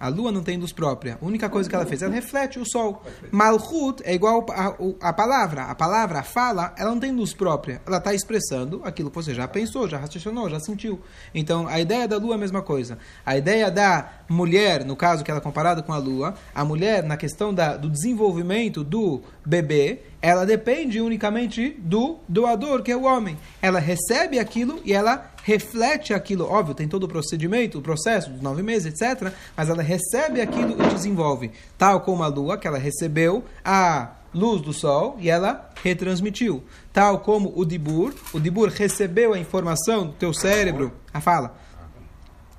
A 0.03 0.09
lua 0.09 0.33
não 0.33 0.43
tem 0.43 0.57
luz 0.57 0.73
própria. 0.73 1.17
A 1.21 1.25
única 1.25 1.49
coisa 1.49 1.69
que 1.69 1.73
ela 1.73 1.85
fez, 1.85 2.01
ela 2.01 2.13
reflete 2.13 2.59
o 2.59 2.65
sol. 2.69 3.01
Malchut 3.31 4.03
é 4.03 4.13
igual 4.13 4.45
a, 4.49 4.75
a, 4.99 5.13
palavra. 5.13 5.63
A 5.63 5.73
palavra, 5.73 6.19
a 6.19 6.23
fala, 6.23 6.73
ela 6.77 6.91
não 6.91 6.99
tem 6.99 7.13
luz 7.13 7.33
própria. 7.33 7.81
Ela 7.87 7.99
está 7.99 8.13
expressando 8.13 8.81
aquilo 8.83 9.09
que 9.09 9.15
você 9.15 9.33
já 9.33 9.47
pensou, 9.47 9.87
já 9.87 9.97
raciocinou, 9.97 10.49
já 10.49 10.59
sentiu. 10.59 10.99
Então, 11.33 11.69
a 11.69 11.79
ideia 11.79 12.05
da 12.05 12.17
lua 12.17 12.33
é 12.33 12.35
a 12.35 12.37
mesma 12.37 12.61
coisa. 12.61 12.97
A 13.25 13.37
ideia 13.37 13.71
da 13.71 14.09
mulher, 14.27 14.83
no 14.83 14.97
caso 14.97 15.23
que 15.23 15.31
ela 15.31 15.39
é 15.39 15.41
comparada 15.41 15.81
com 15.81 15.93
a 15.93 15.97
lua, 15.97 16.33
a 16.53 16.65
mulher, 16.65 17.01
na 17.03 17.15
questão 17.15 17.53
da, 17.53 17.77
do 17.77 17.89
desenvolvimento 17.89 18.83
do 18.83 19.21
bebê, 19.45 19.99
ela 20.21 20.45
depende 20.45 21.01
unicamente 21.01 21.75
do 21.79 22.17
doador, 22.27 22.81
que 22.81 22.91
é 22.91 22.95
o 22.95 23.03
homem. 23.03 23.37
Ela 23.61 23.79
recebe 23.79 24.39
aquilo 24.39 24.79
e 24.85 24.93
ela 24.93 25.31
reflete 25.43 26.13
aquilo. 26.13 26.45
Óbvio, 26.45 26.73
tem 26.73 26.87
todo 26.87 27.03
o 27.03 27.07
procedimento, 27.07 27.79
o 27.79 27.81
processo 27.81 28.29
dos 28.29 28.41
nove 28.41 28.63
meses, 28.63 28.93
etc. 28.93 29.33
Mas 29.55 29.69
ela 29.69 29.83
recebe 29.83 30.39
aquilo 30.41 30.81
e 30.81 30.93
desenvolve. 30.93 31.51
Tal 31.77 32.01
como 32.01 32.23
a 32.23 32.27
lua, 32.27 32.57
que 32.57 32.67
ela 32.67 32.77
recebeu 32.77 33.43
a 33.63 34.11
luz 34.33 34.61
do 34.61 34.73
sol 34.73 35.17
e 35.19 35.29
ela 35.29 35.69
retransmitiu. 35.83 36.63
Tal 36.91 37.19
como 37.19 37.53
o 37.55 37.65
Dibur, 37.65 38.13
o 38.33 38.39
Dibur 38.39 38.69
recebeu 38.69 39.33
a 39.33 39.39
informação 39.39 40.07
do 40.07 40.13
teu 40.13 40.33
cérebro, 40.33 40.91
a 41.13 41.21
fala, 41.21 41.57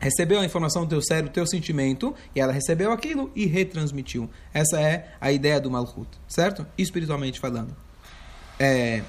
recebeu 0.04 0.40
a 0.40 0.44
informação 0.44 0.82
do 0.82 0.88
teu 0.88 1.02
cérebro, 1.02 1.32
teu 1.32 1.46
sentimento, 1.46 2.14
e 2.34 2.40
ela 2.40 2.52
recebeu 2.52 2.92
aquilo 2.92 3.30
e 3.34 3.46
retransmitiu. 3.46 4.28
Essa 4.52 4.78
é 4.78 5.08
a 5.18 5.32
ideia 5.32 5.58
do 5.58 5.70
Malchut, 5.70 6.08
certo? 6.28 6.66
Espiritualmente 6.76 7.40
falando. 7.40 7.74
É... 8.58 9.02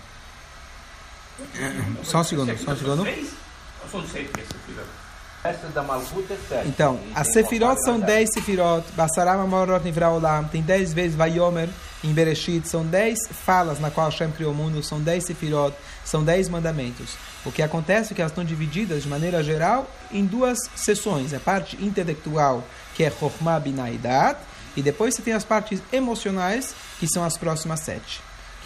Só 2.04 2.22
um 2.22 2.24
segundo, 2.24 2.58
só 2.58 2.72
um 2.72 2.78
segundo. 2.78 3.04
Então, 6.66 7.00
as 7.14 7.32
Sefirot 7.34 7.80
são 7.84 8.00
10 8.00 8.30
Sefirot, 8.34 8.84
Bassaram 8.94 9.42
Amorot 9.42 9.84
Nivraolam, 9.84 10.46
tem 10.46 10.62
10 10.62 10.94
vezes 10.94 11.16
Vayomer 11.16 11.70
em 12.04 12.14
Bereshit, 12.14 12.68
são 12.68 12.86
10 12.86 13.28
falas 13.32 13.80
na 13.80 13.92
qual 13.92 14.10
Hashem 14.10 14.32
criou 14.32 14.54
o 14.54 14.56
mundo, 14.56 14.82
são 14.82 15.00
10 15.00 15.26
Sefirot, 15.26 15.76
são 16.06 16.24
10 16.24 16.50
mandamentos. 16.50 17.16
O 17.46 17.52
que 17.52 17.62
acontece 17.62 18.12
é 18.12 18.16
que 18.16 18.22
elas 18.22 18.32
estão 18.32 18.44
divididas 18.44 19.04
de 19.04 19.10
maneira 19.10 19.44
geral 19.44 19.90
em 20.12 20.26
duas 20.26 20.58
sessões. 20.76 21.34
A 21.34 21.40
parte 21.40 21.78
intelectual, 21.84 22.64
que 22.96 23.04
é 23.04 23.12
Chokhmah 23.12 23.60
Binaidat, 23.60 24.40
e 24.76 24.82
depois 24.82 25.14
você 25.14 25.22
tem 25.22 25.34
as 25.34 25.44
partes 25.44 25.82
emocionais, 25.94 26.76
que 27.00 27.08
são 27.08 27.24
as 27.24 27.38
próximas 27.38 27.82
sete. 27.82 28.20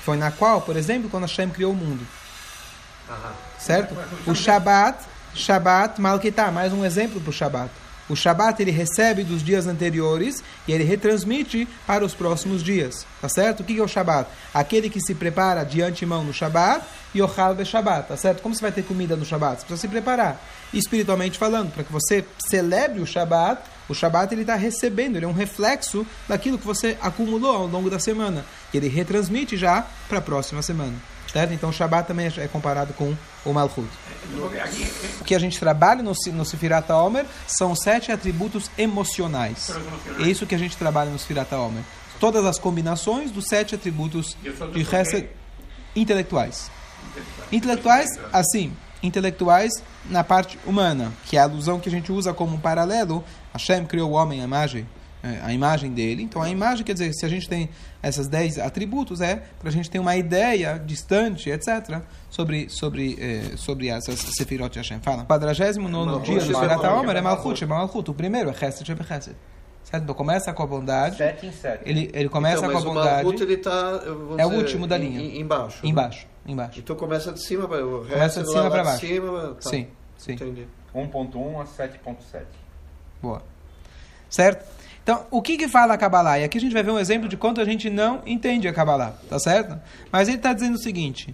Foi 0.03 0.17
na 0.17 0.31
qual, 0.31 0.61
por 0.61 0.77
exemplo, 0.77 1.09
quando 1.09 1.23
Hashem 1.23 1.49
criou 1.49 1.73
o 1.73 1.75
mundo. 1.75 2.07
Certo? 3.59 3.95
O 4.25 4.33
Shabat, 4.33 5.05
Shabat 5.35 5.99
Malkitá, 5.99 6.51
mais 6.51 6.71
um 6.71 6.85
exemplo 6.85 7.19
para 7.19 7.29
o 7.29 7.33
Shabat. 7.33 7.69
O 8.09 8.15
Shabat 8.15 8.59
ele 8.59 8.71
recebe 8.71 9.23
dos 9.23 9.43
dias 9.43 9.67
anteriores 9.67 10.43
e 10.67 10.73
ele 10.73 10.83
retransmite 10.83 11.67
para 11.85 12.03
os 12.03 12.15
próximos 12.15 12.63
dias. 12.63 13.05
Tá 13.21 13.29
certo? 13.29 13.59
O 13.59 13.63
que 13.63 13.77
é 13.77 13.83
o 13.83 13.87
Shabat? 13.87 14.27
Aquele 14.51 14.89
que 14.89 14.99
se 14.99 15.13
prepara 15.13 15.63
de 15.63 15.81
antemão 15.81 16.23
no 16.23 16.33
Shabat 16.33 16.83
e 17.13 17.21
o 17.21 17.25
Halve 17.25 17.63
Shabat. 17.63 18.07
Tá 18.07 18.17
certo? 18.17 18.41
Como 18.41 18.55
você 18.55 18.61
vai 18.61 18.71
ter 18.71 18.83
comida 18.83 19.15
no 19.15 19.23
Shabat? 19.23 19.61
Você 19.61 19.65
precisa 19.65 19.81
se 19.81 19.87
preparar. 19.87 20.43
Espiritualmente 20.73 21.37
falando, 21.37 21.71
para 21.71 21.83
que 21.83 21.93
você 21.93 22.25
celebre 22.49 22.99
o 22.99 23.05
Shabat, 23.05 23.61
o 23.87 23.93
Shabat 23.93 24.33
ele 24.33 24.41
está 24.41 24.55
recebendo, 24.55 25.15
ele 25.15 25.25
é 25.25 25.27
um 25.27 25.33
reflexo 25.33 26.05
daquilo 26.27 26.57
que 26.57 26.65
você 26.65 26.97
acumulou 27.01 27.55
ao 27.55 27.67
longo 27.67 27.89
da 27.89 27.99
semana. 27.99 28.43
E 28.73 28.77
ele 28.77 28.87
retransmite 28.87 29.55
já 29.55 29.85
para 30.07 30.17
a 30.17 30.21
próxima 30.21 30.61
semana. 30.61 30.95
Certo? 31.31 31.53
Então 31.53 31.69
o 31.69 31.73
Shabat 31.73 32.07
também 32.07 32.31
é 32.37 32.47
comparado 32.47 32.93
com 32.93 33.15
o 33.45 33.53
Malchut. 33.53 33.87
O 35.21 35.23
que 35.23 35.35
a 35.35 35.39
gente 35.39 35.59
trabalha 35.59 36.01
no, 36.01 36.13
no 36.33 36.45
Sefirat 36.45 36.89
Omer 36.89 37.25
são 37.47 37.75
sete 37.75 38.11
atributos 38.11 38.69
emocionais. 38.77 39.71
É 40.19 40.23
isso 40.23 40.47
que 40.47 40.55
a 40.55 40.57
gente 40.57 40.75
trabalha 40.75 41.11
no 41.11 41.19
Sefirat 41.19 41.51
Omer. 41.53 41.83
Todas 42.19 42.45
as 42.45 42.57
combinações 42.57 43.31
dos 43.31 43.45
sete 43.45 43.75
atributos 43.75 44.35
de 44.73 44.81
Hesed 44.81 45.29
intelectuais. 45.95 46.69
Intelectuais, 47.51 48.09
assim, 48.33 48.73
intelectuais 49.01 49.71
na 50.05 50.23
parte 50.23 50.59
humana, 50.65 51.13
que 51.25 51.37
é 51.37 51.39
a 51.39 51.43
alusão 51.43 51.79
que 51.79 51.87
a 51.87 51.91
gente 51.91 52.11
usa 52.11 52.33
como 52.33 52.55
um 52.55 52.59
paralelo. 52.59 53.23
Hashem 53.53 53.85
criou 53.85 54.11
o 54.11 54.13
homem 54.13 54.41
à 54.41 54.43
imagem 54.43 54.87
é, 55.23 55.39
a 55.43 55.53
imagem 55.53 55.91
dele. 55.91 56.23
Então, 56.23 56.41
a 56.41 56.49
imagem, 56.49 56.85
quer 56.85 56.93
dizer, 56.93 57.13
se 57.13 57.25
a 57.25 57.29
gente 57.29 57.47
tem 57.47 57.69
esses 58.01 58.27
dez 58.27 58.57
atributos, 58.57 59.21
é 59.21 59.43
para 59.59 59.69
a 59.69 59.71
gente 59.71 59.89
ter 59.89 59.99
uma 59.99 60.15
ideia 60.15 60.77
distante, 60.77 61.49
etc., 61.49 62.01
sobre, 62.29 62.69
sobre, 62.69 63.17
é, 63.19 63.57
sobre 63.57 63.89
essas 63.89 64.19
Sefirot 64.37 64.71
de 64.71 64.79
Hashem. 64.79 64.99
Fala. 65.01 65.25
49 65.25 66.23
dia 66.23 66.39
do 66.39 66.53
Sfirat 66.53 66.83
HaOmer 66.83 67.15
é 67.15 67.21
Malchut, 67.21 67.63
é 67.63 67.67
Malchut. 67.67 68.11
O 68.11 68.13
primeiro 68.13 68.49
é 68.49 68.53
Chesed 68.53 68.85
Shebe 68.85 69.03
Chesed. 69.03 69.35
Certo? 69.83 70.03
Então 70.03 70.15
começa 70.15 70.53
com 70.53 70.61
a 70.61 70.67
bondade. 70.67 71.17
Sete 71.17 71.47
em 71.47 71.51
sete. 71.51 71.89
Ele, 71.89 72.11
ele 72.13 72.29
começa 72.29 72.65
então, 72.65 72.71
com 72.71 72.77
a 72.77 72.81
bondade. 72.81 73.27
O 73.27 73.33
ele 73.33 73.57
tá, 73.57 74.01
é 74.37 74.45
o 74.45 74.49
último 74.49 74.85
da 74.85 74.97
linha. 74.97 75.19
Em, 75.19 75.39
embaixo. 75.39 75.83
Né? 75.83 75.89
Embaixo. 75.89 76.27
Embaixo. 76.45 76.79
Então 76.79 76.95
começa 76.95 77.33
de 77.33 77.43
cima 77.43 77.67
para 77.67 77.83
o 77.83 78.05
Começa 78.05 78.43
de 78.43 78.49
cima 78.49 78.69
para 78.69 78.83
baixo. 78.83 79.05
Cima, 79.05 79.57
tá. 79.59 79.69
Sim, 79.69 79.87
sim. 80.17 80.33
Entendi. 80.33 80.67
1.1 80.93 81.61
a 81.61 81.65
7.7. 81.65 82.43
Boa. 83.21 83.41
Certo? 84.29 84.68
Então, 85.03 85.25
o 85.31 85.41
que 85.41 85.57
que 85.57 85.67
fala 85.67 85.93
a 85.93 85.97
Kabbalah? 85.97 86.39
E 86.39 86.43
aqui 86.43 86.57
a 86.57 86.61
gente 86.61 86.73
vai 86.73 86.83
ver 86.83 86.91
um 86.91 86.99
exemplo 86.99 87.27
de 87.27 87.35
quanto 87.35 87.59
a 87.59 87.65
gente 87.65 87.89
não 87.89 88.21
entende 88.25 88.67
a 88.67 88.73
Kabbalah, 88.73 89.13
tá 89.29 89.39
certo? 89.39 89.79
Mas 90.11 90.27
ele 90.27 90.37
está 90.37 90.53
dizendo 90.53 90.75
o 90.75 90.81
seguinte: 90.81 91.33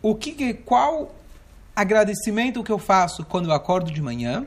o 0.00 0.14
que, 0.14 0.32
que 0.32 0.54
qual 0.54 1.14
agradecimento 1.74 2.62
que 2.62 2.72
eu 2.72 2.78
faço 2.78 3.24
quando 3.24 3.48
eu 3.48 3.52
acordo 3.52 3.90
de 3.90 4.00
manhã? 4.00 4.46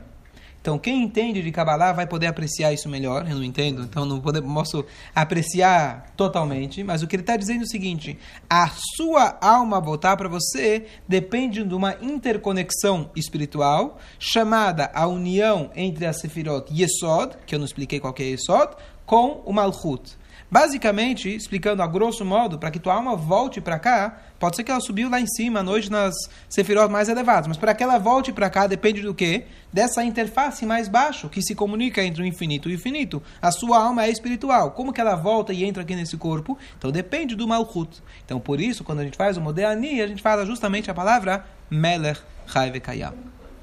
Então, 0.60 0.78
quem 0.78 1.02
entende 1.02 1.40
de 1.40 1.52
Kabbalah 1.52 1.92
vai 1.92 2.06
poder 2.06 2.26
apreciar 2.26 2.72
isso 2.72 2.88
melhor. 2.88 3.26
Eu 3.28 3.36
não 3.36 3.44
entendo, 3.44 3.82
então 3.82 4.04
não 4.04 4.20
posso 4.20 4.84
apreciar 5.14 6.12
totalmente. 6.16 6.82
Mas 6.82 7.02
o 7.02 7.06
que 7.06 7.16
ele 7.16 7.22
está 7.22 7.36
dizendo 7.36 7.60
é 7.60 7.64
o 7.64 7.68
seguinte: 7.68 8.18
a 8.50 8.68
sua 8.96 9.38
alma 9.40 9.80
voltar 9.80 10.16
para 10.16 10.28
você 10.28 10.86
depende 11.06 11.62
de 11.62 11.74
uma 11.74 11.96
interconexão 12.02 13.10
espiritual 13.14 13.98
chamada 14.18 14.90
a 14.92 15.06
união 15.06 15.70
entre 15.74 16.04
a 16.04 16.12
Sefirot 16.12 16.70
Yesod, 16.70 17.36
que 17.46 17.54
eu 17.54 17.58
não 17.58 17.66
expliquei 17.66 18.00
qual 18.00 18.12
que 18.12 18.22
é 18.22 18.26
Yesod, 18.26 18.74
com 19.06 19.40
o 19.46 19.52
Malchut. 19.52 20.17
Basicamente, 20.50 21.28
explicando 21.28 21.82
a 21.82 21.86
grosso 21.86 22.24
modo, 22.24 22.58
para 22.58 22.70
que 22.70 22.78
tua 22.78 22.94
alma 22.94 23.14
volte 23.14 23.60
para 23.60 23.78
cá, 23.78 24.18
pode 24.38 24.56
ser 24.56 24.64
que 24.64 24.70
ela 24.70 24.80
subiu 24.80 25.10
lá 25.10 25.20
em 25.20 25.26
cima 25.26 25.60
à 25.60 25.62
noite 25.62 25.90
nas 25.90 26.14
sefirot 26.48 26.90
mais 26.90 27.10
elevadas, 27.10 27.46
mas 27.46 27.58
para 27.58 27.74
que 27.74 27.82
ela 27.82 27.98
volte 27.98 28.32
para 28.32 28.48
cá 28.48 28.66
depende 28.66 29.02
do 29.02 29.14
quê? 29.14 29.44
Dessa 29.70 30.02
interface 30.02 30.64
mais 30.64 30.88
baixo 30.88 31.28
que 31.28 31.42
se 31.42 31.54
comunica 31.54 32.02
entre 32.02 32.22
o 32.22 32.26
infinito 32.26 32.70
e 32.70 32.72
o 32.72 32.74
infinito. 32.74 33.22
A 33.42 33.50
sua 33.50 33.78
alma 33.78 34.06
é 34.06 34.10
espiritual. 34.10 34.70
Como 34.70 34.90
que 34.90 35.00
ela 35.00 35.16
volta 35.16 35.52
e 35.52 35.64
entra 35.64 35.82
aqui 35.82 35.94
nesse 35.94 36.16
corpo? 36.16 36.56
Então 36.78 36.90
depende 36.90 37.36
do 37.36 37.46
Malchut. 37.46 38.02
Então 38.24 38.40
por 38.40 38.58
isso, 38.58 38.82
quando 38.82 39.00
a 39.00 39.04
gente 39.04 39.18
faz 39.18 39.36
o 39.36 39.42
Modeani, 39.42 40.00
a 40.00 40.06
gente 40.06 40.22
fala 40.22 40.46
justamente 40.46 40.90
a 40.90 40.94
palavra 40.94 41.44
Melech 41.70 42.22
Chai 42.46 42.70
Kayam. 42.80 43.12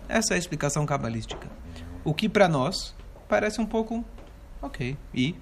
Essa 0.08 0.34
é 0.34 0.36
a 0.36 0.38
explicação 0.38 0.86
cabalística. 0.86 1.48
O 2.04 2.14
que 2.14 2.30
para 2.30 2.48
nós 2.48 2.94
parece 3.28 3.60
um 3.60 3.66
pouco 3.66 4.06
ok. 4.62 4.96
E 5.12 5.36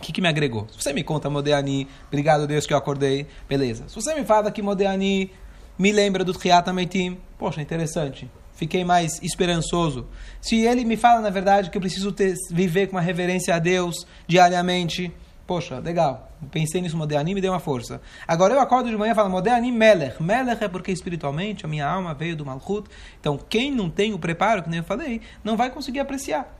o 0.00 0.02
que, 0.02 0.12
que 0.12 0.20
me 0.22 0.28
agregou? 0.28 0.66
Se 0.70 0.82
você 0.82 0.94
me 0.94 1.04
conta 1.04 1.28
Modeani, 1.28 1.86
obrigado 2.08 2.46
Deus 2.46 2.66
que 2.66 2.72
eu 2.72 2.78
acordei, 2.78 3.26
beleza. 3.46 3.84
Se 3.86 3.94
você 3.94 4.14
me 4.14 4.24
fala 4.24 4.50
que 4.50 4.62
Modeani 4.62 5.30
me 5.78 5.92
lembra 5.92 6.24
do 6.24 6.32
Triat 6.32 6.70
Ameitim, 6.70 7.18
poxa, 7.38 7.60
interessante. 7.60 8.30
Fiquei 8.54 8.82
mais 8.82 9.22
esperançoso. 9.22 10.06
Se 10.40 10.56
ele 10.64 10.86
me 10.86 10.96
fala, 10.96 11.20
na 11.20 11.28
verdade, 11.28 11.68
que 11.68 11.76
eu 11.76 11.82
preciso 11.82 12.12
ter, 12.12 12.34
viver 12.50 12.86
com 12.86 12.96
uma 12.96 13.02
reverência 13.02 13.54
a 13.54 13.58
Deus 13.58 14.06
diariamente, 14.26 15.12
poxa, 15.46 15.78
legal. 15.80 16.32
Pensei 16.50 16.80
nisso, 16.80 16.96
Modeani 16.96 17.34
me 17.34 17.40
deu 17.42 17.52
uma 17.52 17.60
força. 17.60 18.00
Agora 18.26 18.54
eu 18.54 18.60
acordo 18.60 18.88
de 18.88 18.96
manhã 18.96 19.12
e 19.12 19.14
falo, 19.14 19.28
Modeani 19.28 19.70
Melech. 19.70 20.22
Melech 20.22 20.64
é 20.64 20.68
porque 20.68 20.92
espiritualmente 20.92 21.66
a 21.66 21.68
minha 21.68 21.86
alma 21.86 22.14
veio 22.14 22.34
do 22.34 22.46
Malchut. 22.46 22.88
Então, 23.20 23.36
quem 23.36 23.70
não 23.70 23.90
tem 23.90 24.14
o 24.14 24.18
preparo, 24.18 24.62
que 24.62 24.70
nem 24.70 24.78
eu 24.78 24.84
falei, 24.84 25.20
não 25.44 25.58
vai 25.58 25.68
conseguir 25.68 26.00
apreciar 26.00 26.59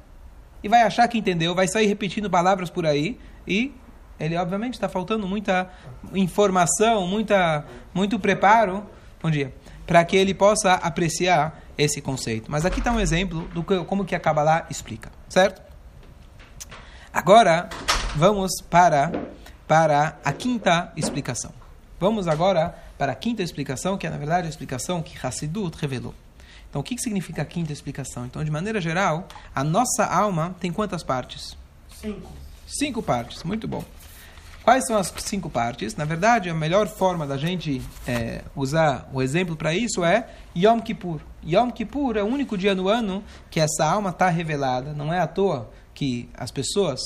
e 0.63 0.69
vai 0.69 0.83
achar 0.83 1.07
que 1.09 1.19
entendeu, 1.19 1.55
vai 1.55 1.69
sair 1.69 1.87
repetindo 1.87 2.29
palavras 2.31 2.71
por 2.71 2.87
aí 2.87 3.19
e 3.47 3.73
ele 4.19 4.37
obviamente 4.37 4.75
está 4.75 4.89
faltando 4.89 5.27
muita 5.27 5.71
informação, 6.15 7.07
muita, 7.07 7.65
muito 7.95 8.19
preparo, 8.19 8.87
bom 9.23 9.31
dia, 9.31 9.55
para 9.87 10.05
que 10.05 10.17
ele 10.17 10.35
possa 10.35 10.75
apreciar 10.75 11.63
esse 11.79 12.03
conceito. 12.03 12.51
Mas 12.51 12.67
aqui 12.67 12.81
está 12.81 12.93
um 12.93 13.01
exemplo 13.01 13.49
do 13.55 13.65
que, 13.65 13.83
como 13.85 14.05
que 14.05 14.15
a 14.15 14.21
Kabbalah 14.21 14.67
explica, 14.69 15.11
certo? 15.29 15.63
Agora 17.13 17.69
vamos 18.15 18.61
para 18.69 19.11
para 19.67 20.19
a 20.25 20.33
quinta 20.33 20.93
explicação. 20.97 21.53
Vamos 21.99 22.27
agora 22.27 22.75
para 22.99 23.13
a 23.13 23.15
quinta 23.15 23.43
explicação, 23.43 23.97
que 23.97 24.07
é 24.07 24.11
na 24.11 24.17
verdade 24.17 24.47
a 24.47 24.51
explicação 24.51 25.01
que 25.01 25.17
Hassidut 25.25 25.79
revelou. 25.81 26.13
Então, 26.71 26.81
o 26.81 26.85
que, 26.85 26.95
que 26.95 27.03
significa 27.03 27.43
a 27.43 27.45
quinta 27.45 27.73
explicação? 27.73 28.25
Então, 28.25 28.43
de 28.45 28.51
maneira 28.51 28.81
geral, 28.81 29.27
a 29.53 29.65
nossa 29.65 30.05
alma 30.07 30.55
tem 30.61 30.73
quantas 30.73 31.03
partes? 31.03 31.57
Cinco. 32.01 32.33
Cinco 32.67 33.03
partes, 33.03 33.43
muito 33.43 33.67
bom. 33.67 33.85
Quais 34.63 34.87
são 34.87 34.97
as 34.97 35.13
cinco 35.19 35.51
partes? 35.51 35.97
Na 35.97 36.05
verdade, 36.05 36.49
a 36.49 36.55
melhor 36.55 36.87
forma 36.87 37.27
da 37.27 37.37
gente 37.37 37.83
é, 38.07 38.45
usar 38.55 39.11
o 39.13 39.21
exemplo 39.21 39.57
para 39.57 39.75
isso 39.75 40.05
é 40.05 40.29
Yom 40.57 40.79
Kippur. 40.79 41.21
Yom 41.45 41.71
Kippur 41.71 42.17
é 42.17 42.23
o 42.23 42.27
único 42.27 42.57
dia 42.57 42.75
no 42.75 42.87
ano 42.87 43.25
que 43.51 43.59
essa 43.59 43.85
alma 43.85 44.11
está 44.11 44.29
revelada. 44.29 44.93
Não 44.93 45.13
é 45.13 45.19
à 45.19 45.27
toa 45.27 45.71
que 45.93 46.29
as 46.35 46.53
pessoas, 46.53 47.01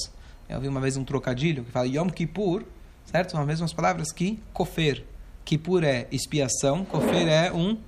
eu 0.46 0.60
vi 0.60 0.68
uma 0.68 0.80
vez 0.80 0.96
um 0.98 1.04
trocadilho 1.04 1.64
que 1.64 1.70
fala 1.70 1.86
Yom 1.86 2.10
Kippur, 2.10 2.64
certo? 3.06 3.30
São 3.30 3.40
as 3.40 3.46
mesmas 3.46 3.72
palavras 3.72 4.12
que 4.12 4.38
Kofer. 4.52 5.04
Kippur 5.44 5.84
é 5.84 6.06
expiação, 6.10 6.84
Kofer 6.84 7.28
é 7.28 7.50
um 7.52 7.78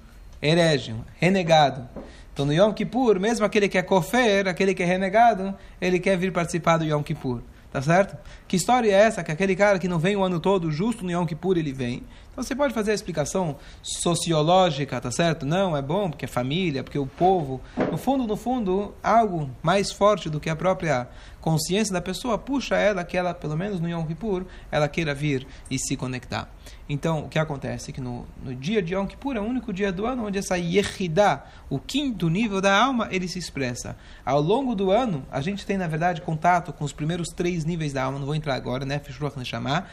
herege, 0.41 0.95
renegado. 1.19 1.89
Então 2.33 2.45
no 2.45 2.53
Yom 2.53 2.73
Kippur, 2.73 3.19
mesmo 3.19 3.47
aquele 3.47 3.69
que 3.69 3.79
é 3.79 3.83
kofer, 3.83 4.47
aquele 4.47 4.75
que 4.75 4.83
é 4.83 4.87
renegado, 4.87 5.55
ele 5.81 5.99
quer 5.99 6.17
vir 6.19 6.33
participar 6.33 6.77
do 6.77 6.85
Yom 6.85 7.03
Kippur. 7.03 7.41
Tá 7.73 7.83
certo? 7.83 8.17
Que 8.49 8.57
história 8.57 8.91
é 8.91 8.95
essa? 8.95 9.23
Que 9.23 9.33
aquele 9.33 9.55
cara 9.55 9.79
que 9.79 9.89
não 9.89 9.99
vem 9.99 10.17
o 10.17 10.23
ano 10.23 10.41
todo, 10.41 10.71
justo 10.71 11.05
no 11.05 11.11
Yom 11.11 11.27
Kippur 11.27 11.59
ele 11.59 11.73
vem. 11.73 12.03
Então 12.37 12.45
você 12.45 12.55
pode 12.55 12.75
fazer 12.75 12.91
a 12.91 12.95
explicação 12.95 13.57
sociológica, 13.83 15.01
tá 15.01 15.11
certo? 15.11 15.47
Não, 15.47 15.75
é 15.75 15.81
bom 15.81 16.11
porque 16.11 16.27
é 16.27 16.29
família, 16.29 16.85
porque 16.85 16.99
o 16.99 17.07
povo. 17.07 17.63
No 17.91 17.97
fundo, 17.97 18.27
no 18.27 18.37
fundo, 18.37 18.95
algo 19.03 19.51
mais 19.63 19.91
forte 19.91 20.29
do 20.29 20.39
que 20.39 20.51
a 20.51 20.55
própria 20.55 21.09
consciência 21.41 21.95
da 21.95 22.01
pessoa 22.01 22.37
puxa 22.37 22.77
ela 22.77 23.05
que 23.05 23.17
ela, 23.17 23.33
pelo 23.33 23.57
menos 23.57 23.81
no 23.81 23.89
Yom 23.89 24.05
Kippur, 24.05 24.45
ela 24.71 24.87
queira 24.87 25.15
vir 25.15 25.47
e 25.71 25.79
se 25.79 25.97
conectar. 25.97 26.51
Então, 26.89 27.21
o 27.21 27.29
que 27.29 27.39
acontece 27.39 27.91
é 27.91 27.95
que 27.95 28.01
no, 28.01 28.27
no 28.43 28.55
dia 28.55 28.83
de 28.83 28.95
Yom 28.95 29.07
Kippur 29.07 29.37
é 29.37 29.41
o 29.41 29.45
único 29.45 29.73
dia 29.73 29.91
do 29.91 30.05
ano 30.05 30.27
onde 30.27 30.39
essa 30.39 30.59
Yehidá, 30.59 31.45
o 31.71 31.79
quinto 31.79 32.29
nível 32.29 32.61
da 32.61 32.77
alma, 32.77 33.09
ele 33.11 33.29
se 33.29 33.39
expressa. 33.39 33.97
Ao 34.25 34.41
longo 34.41 34.75
do 34.75 34.91
ano, 34.91 35.25
a 35.31 35.41
gente 35.41 35.65
tem, 35.65 35.79
na 35.79 35.87
verdade, 35.87 36.21
contato 36.21 36.73
com 36.73 36.85
os 36.85 36.93
primeiros 36.93 37.29
três 37.29 37.65
níveis 37.65 37.93
da 37.93 38.05
alma, 38.05 38.19
não 38.19 38.27
vou 38.27 38.35
entrar 38.35 38.57
agora, 38.57 38.85
né? 38.85 38.99
Fishruach 38.99 39.43
chamar. 39.45 39.91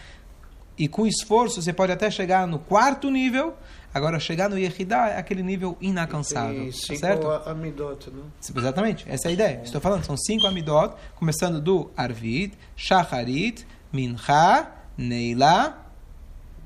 E 0.77 0.87
com 0.87 1.05
esforço 1.05 1.61
você 1.61 1.71
pode 1.71 1.91
até 1.91 2.09
chegar 2.09 2.47
no 2.47 2.59
quarto 2.59 3.09
nível. 3.09 3.53
Agora, 3.93 4.19
chegar 4.19 4.49
no 4.49 4.57
Yehidá 4.57 5.09
é 5.09 5.19
aquele 5.19 5.43
nível 5.43 5.77
inacansável. 5.79 6.67
E 6.67 6.73
cinco 6.73 6.99
certo? 6.99 7.29
amidot, 7.47 8.09
né? 8.09 8.23
Exatamente, 8.55 9.05
essa 9.07 9.27
é 9.27 9.29
a 9.29 9.31
ideia. 9.31 9.61
Estou 9.63 9.79
falando, 9.79 10.03
são 10.03 10.17
cinco 10.17 10.47
amidot, 10.47 10.95
começando 11.15 11.61
do 11.61 11.91
Arvit, 11.95 12.57
Shacharit, 12.75 13.67
Mincha, 13.91 14.71
Neila 14.97 15.77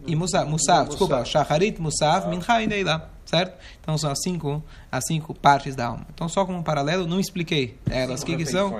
e 0.05 0.15
Musaf. 0.15 0.49
Musaf, 0.49 0.89
desculpa, 0.89 1.25
Shacharit, 1.25 1.81
Musaf, 1.81 2.29
Mincha 2.29 2.61
e 2.61 2.67
Neila. 2.67 3.11
Certo? 3.25 3.61
Então 3.81 3.97
são 3.97 4.09
as 4.09 4.19
cinco, 4.23 4.63
as 4.89 5.05
cinco 5.05 5.33
partes 5.33 5.75
da 5.75 5.87
alma. 5.87 6.07
Então, 6.13 6.29
só 6.29 6.45
como 6.45 6.57
um 6.57 6.63
paralelo, 6.63 7.05
não 7.05 7.19
expliquei 7.19 7.77
elas. 7.89 8.21
O 8.21 8.25
que, 8.25 8.37
que 8.37 8.45
são? 8.45 8.79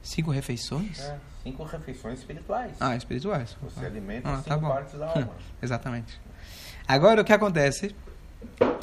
Cinco 0.00 0.30
refeições? 0.30 1.00
É, 1.00 1.16
cinco 1.50 1.64
refeições 1.64 2.18
espirituais. 2.20 2.72
Ah, 2.80 2.96
espirituais. 2.96 3.56
Você 3.62 3.84
alimenta 3.84 4.28
Ah, 4.28 4.36
cinco 4.36 4.48
tá 4.48 4.58
partes 4.58 4.98
da 4.98 5.06
alma. 5.06 5.30
Exatamente. 5.62 6.20
Agora, 6.86 7.20
o 7.20 7.24
que 7.24 7.32
acontece? 7.32 7.94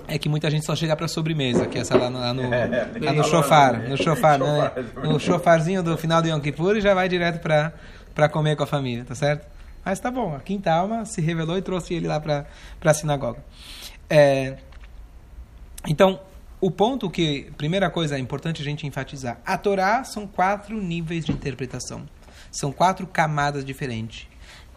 é 0.07 0.19
que 0.19 0.29
muita 0.29 0.49
gente 0.51 0.65
só 0.65 0.75
chega 0.75 0.95
para 0.95 1.07
sobremesa, 1.07 1.65
que 1.65 1.77
é 1.77 1.81
essa 1.81 1.97
lá 1.97 2.09
no, 2.09 2.19
lá 2.19 2.33
no, 2.33 2.43
É, 2.53 2.91
lá 2.99 3.13
no 3.13 3.23
chofar, 3.23 3.79
no 3.87 3.97
chofar, 3.97 4.37
né? 4.37 4.71
No 5.03 5.19
chofarzinho 5.19 5.81
do 5.81 5.97
final 5.97 6.21
do 6.21 6.27
Yom 6.27 6.39
Kippur 6.39 6.77
e 6.77 6.81
já 6.81 6.93
vai 6.93 7.07
direto 7.07 7.41
para 7.41 7.73
para 8.13 8.29
comer 8.29 8.55
com 8.55 8.63
a 8.63 8.67
família, 8.67 9.03
tá 9.03 9.13
certo? 9.13 9.45
Mas 9.83 9.99
tá 9.99 10.09
bom, 10.09 10.33
a 10.33 10.39
quinta 10.39 10.71
alma 10.71 11.03
se 11.05 11.19
revelou 11.21 11.57
e 11.57 11.61
trouxe 11.61 11.93
ele 11.93 12.07
lá 12.07 12.19
para 12.19 12.45
a 12.81 12.93
sinagoga. 12.93 13.43
É, 14.09 14.55
então, 15.85 16.19
o 16.61 16.71
ponto 16.71 17.09
que, 17.09 17.51
primeira 17.57 17.89
coisa, 17.89 18.15
é 18.15 18.19
importante 18.19 18.61
a 18.61 18.65
gente 18.65 18.87
enfatizar: 18.87 19.37
a 19.45 19.57
Torá 19.57 20.03
são 20.05 20.25
quatro 20.25 20.81
níveis 20.81 21.25
de 21.25 21.33
interpretação, 21.33 22.07
são 22.59 22.71
quatro 22.71 23.05
camadas 23.05 23.63
diferentes. 23.63 24.27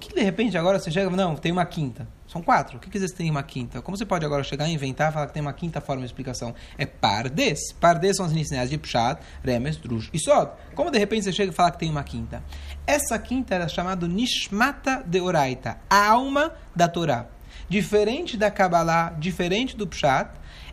Que 0.01 0.15
de 0.15 0.23
repente 0.23 0.57
agora 0.57 0.79
você 0.79 0.91
chega, 0.91 1.11
não, 1.11 1.35
tem 1.35 1.51
uma 1.51 1.67
quinta. 1.67 2.07
São 2.29 2.43
quatro. 2.43 2.77
O 2.77 2.81
que 2.81 2.91
quer 2.91 2.99
dizer 2.99 3.15
tem 3.15 3.31
uma 3.31 3.43
quinta? 3.43 3.81
Como 3.81 3.97
você 3.97 4.05
pode 4.05 4.25
agora 4.25 4.45
chegar 4.45 4.69
e 4.69 4.73
inventar 4.73 5.11
e 5.11 5.15
falar 5.15 5.27
que 5.27 5.33
tem 5.33 5.41
uma 5.41 5.53
quinta 5.53 5.81
forma 5.81 6.03
de 6.03 6.07
explicação? 6.07 6.55
É 6.77 6.85
pardes. 6.85 7.73
Pardes 7.81 8.17
são 8.17 8.27
as 8.27 8.33
iniciais 8.33 8.71
de 8.71 8.77
Pshat, 8.77 9.21
Remes, 9.43 9.77
Drush 9.79 10.11
e 10.13 10.19
Sod. 10.19 10.53
Como 10.75 10.91
de 10.91 10.99
repente 10.99 11.25
você 11.25 11.33
chega 11.33 11.51
e 11.51 11.55
fala 11.55 11.71
que 11.71 11.79
tem 11.79 11.91
uma 11.91 12.05
quinta? 12.05 12.45
Essa 12.87 13.19
quinta 13.19 13.55
era 13.55 13.67
chamada 13.67 14.07
Nishmata 14.07 15.03
de 15.07 15.21
Oraita, 15.21 15.79
a 15.89 16.07
alma 16.07 16.53
da 16.77 16.87
Torá. 16.87 17.27
Diferente 17.69 18.37
da 18.37 18.51
Kabbalah, 18.51 19.15
diferente 19.19 19.77
do 19.77 19.87
Pshat, 19.87 20.31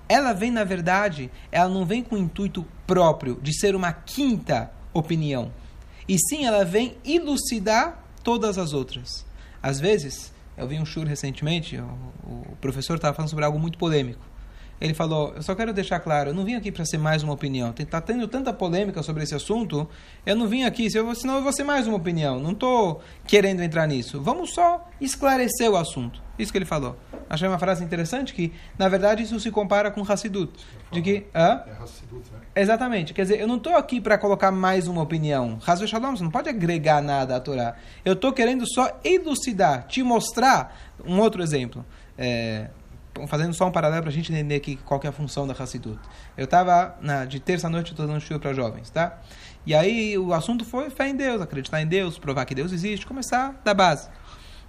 ela 0.08 0.34
vem, 0.34 0.52
na 0.52 0.64
verdade, 0.64 1.32
ela 1.52 1.70
não 1.70 1.86
vem 1.86 2.04
com 2.04 2.16
o 2.16 2.20
intuito 2.20 2.66
próprio 2.86 3.40
de 3.42 3.58
ser 3.58 3.76
uma 3.76 3.92
quinta 3.92 4.72
opinião. 4.94 5.52
E 6.08 6.18
sim, 6.18 6.46
ela 6.46 6.64
vem 6.64 6.98
elucidar 7.04 8.04
todas 8.24 8.58
as 8.58 8.74
outras. 8.74 9.26
Às 9.62 9.80
vezes, 9.80 10.32
eu 10.58 10.68
vi 10.68 10.80
um 10.80 10.86
shur 10.86 11.06
recentemente, 11.06 11.78
o, 11.78 12.52
o 12.52 12.58
professor 12.62 12.96
estava 12.96 13.16
falando 13.16 13.30
sobre 13.30 13.46
algo 13.46 13.60
muito 13.60 13.78
polêmico. 13.78 14.22
Ele 14.80 14.94
falou: 14.94 15.34
Eu 15.36 15.42
só 15.42 15.56
quero 15.56 15.74
deixar 15.74 16.00
claro, 16.00 16.30
eu 16.30 16.34
não 16.34 16.44
vim 16.44 16.56
aqui 16.56 16.72
para 16.72 16.86
ser 16.86 16.98
mais 16.98 17.24
uma 17.24 17.34
opinião. 17.34 17.74
Está 17.78 18.02
tendo 18.02 18.28
tanta 18.28 18.52
polêmica 18.52 19.02
sobre 19.02 19.24
esse 19.24 19.34
assunto, 19.34 19.88
eu 20.26 20.36
não 20.36 20.48
vim 20.48 20.64
aqui, 20.64 20.90
senão 20.90 21.36
eu 21.36 21.44
vou 21.44 21.54
ser 21.54 21.64
mais 21.64 21.88
uma 21.88 21.98
opinião. 21.98 22.40
Não 22.40 22.52
estou 22.52 23.02
querendo 23.26 23.62
entrar 23.62 23.88
nisso. 23.88 24.22
Vamos 24.22 24.54
só 24.54 24.88
esclarecer 25.00 25.70
o 25.72 25.78
assunto. 25.78 26.25
Isso 26.38 26.52
que 26.52 26.58
ele 26.58 26.66
falou. 26.66 26.98
Achei 27.30 27.48
uma 27.48 27.58
frase 27.58 27.84
interessante 27.84 28.34
que, 28.34 28.54
na 28.78 28.90
verdade, 28.90 29.24
isso 29.24 29.40
se 29.40 29.50
compara 29.50 29.90
com 29.90 30.02
Hassidut. 30.02 30.52
De 30.92 31.02
que. 31.02 31.26
Hã? 31.34 31.64
É 31.66 31.84
Hassidut, 31.84 32.32
né? 32.32 32.40
Exatamente. 32.56 33.14
Quer 33.14 33.24
dizer, 33.24 33.40
eu 33.40 33.48
não 33.48 33.58
estou 33.58 33.76
aqui 33.76 34.02
para 34.02 34.18
colocar 34.18 34.52
mais 34.52 34.88
uma 34.88 35.02
opinião. 35.02 35.60
Hazel 35.66 35.88
Shalom, 35.88 36.16
você 36.16 36.24
não 36.24 36.32
pode 36.32 36.50
agregar 36.50 37.02
nada 37.02 37.36
à 37.36 37.40
Torá. 37.40 37.76
Eu 38.04 38.14
estou 38.14 38.34
querendo 38.34 38.66
só 38.68 39.00
elucidar, 39.04 39.88
te 39.88 40.04
mostrar 40.04 40.78
um 41.06 41.20
outro 41.20 41.42
exemplo. 41.42 41.86
É, 42.18 42.70
fazendo 43.28 43.54
só 43.54 43.66
um 43.68 43.72
paralelo 43.72 44.04
para 44.04 44.12
a 44.12 44.14
gente 44.14 44.32
entender 44.32 44.56
aqui 44.56 44.76
qual 44.76 45.00
que 45.00 45.08
é 45.08 45.10
a 45.10 45.14
função 45.14 45.48
da 45.48 45.54
Hassidut. 45.54 46.00
Eu 46.38 46.46
estava, 46.46 46.98
de 47.28 47.40
terça-noite, 47.40 47.92
estou 47.92 48.06
dando 48.06 48.20
show 48.20 48.40
para 48.40 48.54
jovens, 48.54 48.90
tá? 48.90 49.20
E 49.66 49.74
aí 49.74 50.18
o 50.18 50.34
assunto 50.34 50.66
foi 50.66 50.90
fé 50.90 51.08
em 51.08 51.16
Deus, 51.16 51.42
acreditar 51.42 51.82
em 51.82 51.88
Deus, 51.88 52.20
provar 52.20 52.46
que 52.46 52.54
Deus 52.54 52.72
existe, 52.72 53.06
começar 53.06 53.60
da 53.64 53.74
base. 53.74 54.10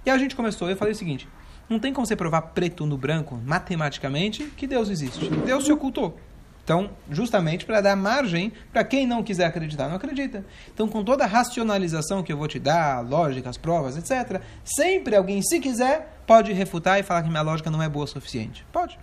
E 0.04 0.11
aí 0.11 0.16
a 0.16 0.18
gente 0.18 0.37
começou, 0.37 0.70
eu 0.70 0.76
falei 0.76 0.92
o 0.92 0.96
seguinte, 0.96 1.28
não 1.68 1.78
tem 1.78 1.92
como 1.92 2.06
você 2.06 2.16
provar 2.16 2.42
preto 2.42 2.87
no 2.87 2.96
branco, 2.96 3.40
matematicamente, 3.44 4.44
que 4.56 4.66
Deus 4.66 4.88
existe. 4.88 5.28
Deus 5.28 5.64
se 5.64 5.73
ocultou. 5.73 6.18
Então, 6.66 6.90
justamente 7.08 7.64
para 7.64 7.80
dar 7.80 7.94
margem 7.94 8.52
para 8.73 8.82
quem 8.82 9.06
não 9.06 9.23
quiser 9.23 9.46
acreditar, 9.46 9.88
não 9.88 9.94
acredita. 9.94 10.44
Então, 10.75 10.88
com 10.88 11.04
toda 11.04 11.23
a 11.23 11.26
racionalização 11.26 12.25
que 12.25 12.32
eu 12.32 12.37
vou 12.37 12.49
te 12.49 12.58
dar, 12.58 13.08
lógica, 13.08 13.49
as 13.49 13.56
provas, 13.56 13.96
etc., 13.96 14.40
sempre 14.64 15.14
alguém, 15.14 15.40
se 15.42 15.61
quiser, 15.61 16.23
pode 16.26 16.52
refutar 16.52 16.99
e 16.99 17.04
falar 17.04 17.23
que 17.23 17.28
minha 17.28 17.42
lógica 17.42 17.70
não 17.70 17.80
é 17.80 17.88
boa 17.88 18.04
o 18.04 18.08
suficiente. 18.08 18.66
Pode. 18.73 18.99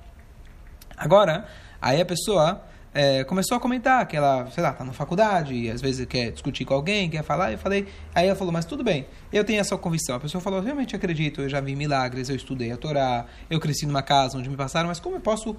Agora, 0.98 1.48
aí 1.82 2.02
a 2.02 2.06
pessoa 2.06 2.62
é, 2.94 3.24
começou 3.24 3.58
a 3.58 3.60
comentar 3.60 4.08
que 4.08 4.16
ela, 4.16 4.50
sei 4.52 4.62
lá, 4.62 4.70
está 4.70 4.84
na 4.84 4.94
faculdade 4.94 5.54
e 5.54 5.70
às 5.70 5.82
vezes 5.82 6.06
quer 6.06 6.32
discutir 6.32 6.64
com 6.64 6.74
alguém, 6.74 7.10
quer 7.10 7.24
falar. 7.24 7.52
Eu 7.52 7.58
falei, 7.58 7.88
aí 8.14 8.28
ela 8.28 8.36
falou, 8.36 8.54
mas 8.54 8.66
tudo 8.66 8.84
bem, 8.84 9.08
eu 9.32 9.44
tenho 9.44 9.60
essa 9.60 9.76
convicção. 9.78 10.16
A 10.16 10.20
pessoa 10.20 10.42
falou, 10.42 10.62
realmente 10.62 10.96
acredito, 10.96 11.42
eu 11.42 11.50
já 11.50 11.60
vi 11.60 11.76
milagres, 11.76 12.30
eu 12.30 12.36
estudei 12.36 12.72
a 12.72 12.78
Torá, 12.78 13.26
eu 13.50 13.60
cresci 13.60 13.86
numa 13.86 14.04
casa 14.04 14.38
onde 14.38 14.50
me 14.50 14.56
passaram, 14.56 14.90
mas 14.90 15.00
como 15.00 15.16
eu 15.16 15.22
posso 15.22 15.56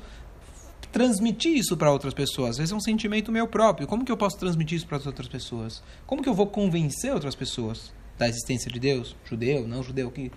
transmitir 0.92 1.56
isso 1.56 1.76
para 1.76 1.90
outras 1.90 2.14
pessoas? 2.14 2.50
Às 2.50 2.58
vezes 2.58 2.72
é 2.72 2.76
um 2.76 2.80
sentimento 2.80 3.32
meu 3.32 3.48
próprio. 3.48 3.88
Como 3.88 4.04
que 4.04 4.12
eu 4.12 4.16
posso 4.16 4.38
transmitir 4.38 4.76
isso 4.76 4.86
para 4.86 4.98
as 4.98 5.06
outras 5.06 5.26
pessoas? 5.26 5.82
Como 6.06 6.22
que 6.22 6.28
eu 6.28 6.34
vou 6.34 6.46
convencer 6.46 7.12
outras 7.12 7.34
pessoas 7.34 7.92
da 8.16 8.28
existência 8.28 8.70
de 8.70 8.78
Deus? 8.78 9.16
Judeu, 9.24 9.66
não 9.66 9.82
judeu? 9.82 10.08
Que... 10.12 10.30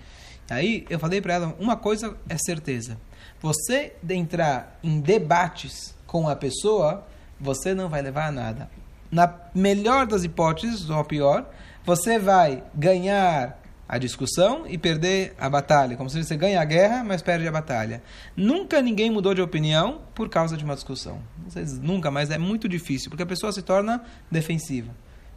Aí 0.49 0.83
eu 0.89 0.97
falei 0.97 1.21
para 1.21 1.35
ela, 1.35 1.55
uma 1.59 1.75
coisa 1.75 2.17
é 2.27 2.37
certeza. 2.39 2.97
Você 3.39 3.93
de 4.01 4.15
entrar 4.15 4.79
em 4.81 4.99
debates 4.99 5.95
com 6.07 6.27
a 6.27 6.35
pessoa, 6.35 7.05
você 7.39 7.75
não 7.75 7.89
vai 7.89 8.01
levar 8.01 8.27
a 8.27 8.31
nada. 8.31 8.69
Na 9.11 9.31
melhor 9.53 10.07
das 10.07 10.23
hipóteses, 10.23 10.89
ou 10.89 11.03
pior, 11.03 11.45
você 11.85 12.17
vai 12.17 12.63
ganhar 12.73 13.61
a 13.87 13.97
discussão 13.97 14.65
e 14.67 14.77
perder 14.77 15.33
a 15.39 15.49
batalha. 15.49 15.95
Como 15.95 16.09
se 16.09 16.21
você 16.21 16.35
ganha 16.35 16.59
a 16.59 16.65
guerra, 16.65 17.03
mas 17.03 17.21
perde 17.21 17.47
a 17.47 17.51
batalha. 17.51 18.03
Nunca 18.35 18.81
ninguém 18.81 19.09
mudou 19.09 19.33
de 19.33 19.41
opinião 19.41 20.01
por 20.13 20.27
causa 20.27 20.57
de 20.57 20.63
uma 20.63 20.75
discussão. 20.75 21.19
Vocês 21.47 21.77
nunca, 21.79 22.11
mas 22.11 22.29
é 22.29 22.37
muito 22.37 22.67
difícil, 22.67 23.09
porque 23.09 23.23
a 23.23 23.27
pessoa 23.27 23.51
se 23.51 23.61
torna 23.61 24.03
defensiva. 24.29 24.91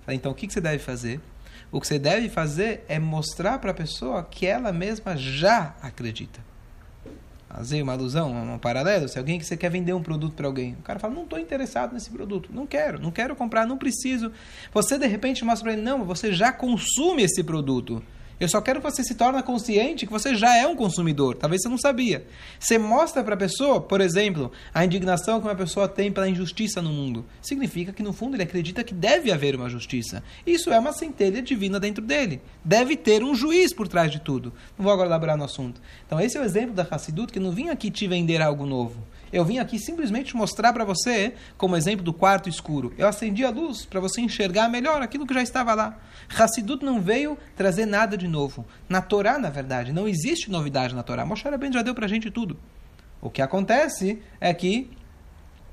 Então, 0.09 0.33
o 0.33 0.35
que 0.35 0.53
você 0.53 0.61
deve 0.61 0.79
fazer? 0.79 1.21
O 1.71 1.81
que 1.81 1.87
você 1.87 1.99
deve 1.99 2.29
fazer 2.29 2.85
é 2.89 2.99
mostrar 2.99 3.61
para 3.61 3.71
a 3.71 3.75
pessoa 3.75 4.25
que 4.25 4.45
ela 4.45 4.73
mesma 4.73 5.17
já 5.17 5.77
acredita. 5.81 6.50
Fazer 7.53 7.83
uma 7.83 7.93
alusão, 7.93 8.31
um 8.31 8.59
paralelo. 8.59 9.09
Se 9.09 9.19
alguém 9.19 9.37
que 9.37 9.45
você 9.45 9.57
quer 9.57 9.71
vender 9.71 9.93
um 9.93 10.03
produto 10.03 10.35
para 10.35 10.47
alguém, 10.47 10.75
o 10.75 10.83
cara 10.83 11.01
fala: 11.01 11.13
Não 11.13 11.25
estou 11.25 11.39
interessado 11.39 11.93
nesse 11.93 12.09
produto, 12.09 12.51
não 12.53 12.65
quero, 12.65 13.01
não 13.01 13.11
quero 13.11 13.35
comprar, 13.35 13.67
não 13.67 13.77
preciso. 13.77 14.31
Você 14.73 14.97
de 14.97 15.07
repente 15.07 15.45
mostra 15.45 15.65
para 15.65 15.73
ele: 15.73 15.83
Não, 15.83 16.05
você 16.05 16.33
já 16.33 16.53
consome 16.53 17.25
esse 17.25 17.43
produto. 17.43 18.01
Eu 18.41 18.49
só 18.49 18.59
quero 18.59 18.81
que 18.81 18.91
você 18.91 19.05
se 19.05 19.15
torne 19.15 19.43
consciente 19.43 20.07
que 20.07 20.13
você 20.13 20.35
já 20.35 20.57
é 20.57 20.67
um 20.67 20.75
consumidor. 20.75 21.37
Talvez 21.37 21.61
você 21.61 21.69
não 21.69 21.77
sabia. 21.77 22.27
Você 22.59 22.79
mostra 22.79 23.23
para 23.23 23.35
a 23.35 23.39
pessoa, 23.39 23.83
por 23.83 24.01
exemplo, 24.01 24.51
a 24.73 24.83
indignação 24.83 25.39
que 25.39 25.47
uma 25.47 25.55
pessoa 25.55 25.87
tem 25.87 26.11
pela 26.11 26.27
injustiça 26.27 26.81
no 26.81 26.89
mundo. 26.89 27.27
Significa 27.43 27.93
que, 27.93 28.03
no 28.03 28.15
fundo, 28.15 28.37
ele 28.37 28.43
acredita 28.43 28.83
que 28.83 28.95
deve 28.95 29.31
haver 29.31 29.55
uma 29.55 29.69
justiça. 29.69 30.23
Isso 30.47 30.71
é 30.71 30.79
uma 30.79 30.95
centelha 30.95 31.43
divina 31.43 31.79
dentro 31.79 32.03
dele. 32.03 32.41
Deve 32.65 32.97
ter 32.97 33.23
um 33.23 33.35
juiz 33.35 33.75
por 33.75 33.87
trás 33.87 34.11
de 34.11 34.21
tudo. 34.21 34.55
Não 34.79 34.85
vou 34.85 34.93
agora 34.93 35.11
elaborar 35.11 35.37
no 35.37 35.45
assunto. 35.45 35.79
Então, 36.07 36.19
esse 36.19 36.39
é 36.39 36.41
o 36.41 36.45
exemplo 36.45 36.75
da 36.75 36.87
Hassidut, 36.91 37.31
que 37.31 37.39
não 37.39 37.53
vim 37.53 37.69
aqui 37.69 37.91
te 37.91 38.09
vender 38.09 38.41
algo 38.41 38.65
novo. 38.65 38.97
Eu 39.33 39.45
vim 39.45 39.59
aqui 39.59 39.79
simplesmente 39.79 40.37
mostrar 40.37 40.73
para 40.73 40.85
você, 40.85 41.35
como 41.57 41.77
exemplo 41.77 42.05
do 42.05 42.13
quarto 42.13 42.49
escuro. 42.49 42.93
Eu 42.99 43.07
acendi 43.07 43.45
a 43.45 43.51
luz 43.51 43.85
para 43.85 44.01
você 44.01 44.21
enxergar 44.21 44.69
melhor 44.69 45.03
aquilo 45.03 45.27
que 45.27 45.35
já 45.35 45.43
estava 45.43 45.73
lá. 45.75 45.99
Hassidut 46.37 46.85
não 46.85 47.01
veio 47.01 47.39
trazer 47.57 47.87
nada 47.87 48.17
de 48.17 48.27
novo. 48.27 48.67
Na 48.89 49.01
Torá, 49.01 49.39
na 49.39 49.49
verdade, 49.49 49.93
não 49.93 50.09
existe 50.09 50.51
novidade 50.51 50.95
na 50.95 51.03
Torá. 51.03 51.25
Moshe 51.25 51.45
Rabbeinu 51.45 51.75
já 51.75 51.83
deu 51.83 51.95
para 51.95 52.07
a 52.07 52.09
gente 52.09 52.31
tudo. 52.31 52.59
O 53.21 53.31
que 53.31 53.43
acontece 53.43 54.21
é 54.41 54.53
que, 54.53 54.91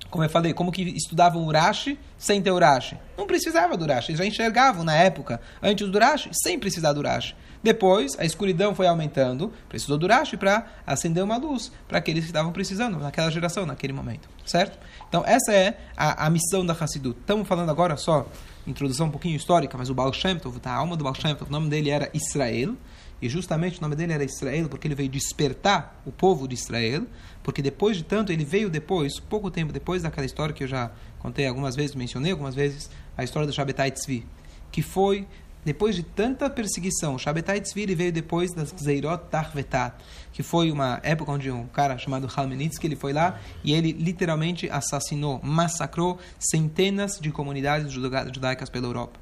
como 0.10 0.24
eu 0.24 0.30
falei, 0.30 0.54
como 0.54 0.72
que 0.72 0.82
estudavam 0.82 1.46
Urashi 1.48 1.98
sem 2.18 2.42
ter 2.42 2.52
Urashi? 2.52 2.98
Não 3.18 3.26
precisava 3.26 3.76
do 3.76 3.84
Urashi. 3.86 4.12
Eles 4.12 4.20
já 4.20 4.26
enxergavam 4.26 4.84
na 4.84 4.96
época, 4.96 5.42
antes 5.64 5.90
do 5.90 5.96
Urashi, 5.96 6.30
sem 6.34 6.60
precisar 6.60 6.94
do 6.94 7.00
Urashi. 7.00 7.36
Depois, 7.62 8.18
a 8.20 8.26
escuridão 8.26 8.76
foi 8.76 8.88
aumentando, 8.88 9.52
precisou 9.68 9.98
do 9.98 10.06
Urashi 10.06 10.38
para 10.38 10.68
acender 10.86 11.24
uma 11.24 11.38
luz 11.38 11.72
para 11.88 11.98
aqueles 11.98 12.24
que 12.24 12.30
estavam 12.30 12.52
precisando 12.52 12.98
naquela 13.00 13.30
geração, 13.30 13.66
naquele 13.66 13.94
momento, 13.94 14.30
certo? 14.46 14.78
Então, 15.10 15.24
essa 15.26 15.54
é 15.54 15.78
a, 15.96 16.26
a 16.26 16.30
missão 16.30 16.66
da 16.66 16.74
Hassidut. 16.74 17.18
Estamos 17.20 17.48
falando 17.48 17.70
agora 17.70 17.98
só, 17.98 18.28
introdução 18.66 19.08
um 19.08 19.12
pouquinho 19.12 19.36
histórica, 19.36 19.78
mas 19.78 19.90
o 19.90 19.94
Baal 19.94 20.14
Shem 20.14 20.38
Tov, 20.38 20.60
tá? 20.60 20.72
a 20.72 20.76
alma 20.76 20.96
do 20.96 21.04
Baal 21.04 21.16
Shem 21.16 21.36
Tov, 21.36 21.50
o 21.50 21.52
nome 21.52 21.70
dele 21.70 21.90
era 21.90 22.10
Israel, 22.14 22.76
e 23.22 23.28
justamente 23.28 23.80
o 23.80 23.82
nome 23.82 23.96
dele 23.96 24.14
era 24.14 24.24
Israel 24.24 24.70
porque 24.70 24.88
ele 24.88 24.94
veio 24.94 25.10
despertar 25.10 26.02
o 26.06 26.12
povo 26.12 26.48
de 26.48 26.54
Israel, 26.54 27.08
porque 27.42 27.62
depois 27.62 27.98
de 27.98 28.04
tanto, 28.04 28.32
ele 28.32 28.46
veio 28.46 28.70
depois, 28.70 29.20
pouco 29.20 29.50
tempo 29.50 29.74
depois 29.74 30.04
daquela 30.04 30.26
história 30.26 30.54
que 30.54 30.64
eu 30.64 30.68
já 30.68 30.92
contei 31.20 31.48
algumas 31.48 31.76
vezes, 31.76 31.96
mencionei 31.96 32.32
algumas 32.32 32.54
vezes, 32.54 32.90
a 33.18 33.24
história 33.24 33.48
do 33.48 33.54
Shabbatai 33.54 33.92
Tzvi, 33.92 34.26
que 34.72 34.82
foi 34.82 35.26
depois 35.68 35.98
de 35.98 36.02
tanta 36.02 36.50
perseguição, 36.50 37.20
Shabbatai 37.20 37.60
Tzvi 37.60 37.94
veio 37.94 38.10
depois 38.10 38.54
das 38.54 38.72
Gzeirot 38.72 39.26
Tarvetat, 39.30 39.98
que 40.32 40.42
foi 40.42 40.72
uma 40.72 41.02
época 41.04 41.30
onde 41.30 41.52
um 41.52 41.68
cara 41.68 41.98
chamado 41.98 42.26
Halmenitsky, 42.34 42.88
ele 42.88 42.96
foi 42.96 43.12
lá 43.12 43.38
e 43.66 43.74
ele 43.74 43.92
literalmente 43.92 44.70
assassinou, 44.70 45.42
massacrou 45.44 46.20
centenas 46.40 47.20
de 47.20 47.32
comunidades 47.32 47.92
judaicas 47.92 48.70
pela 48.70 48.88
Europa. 48.88 49.20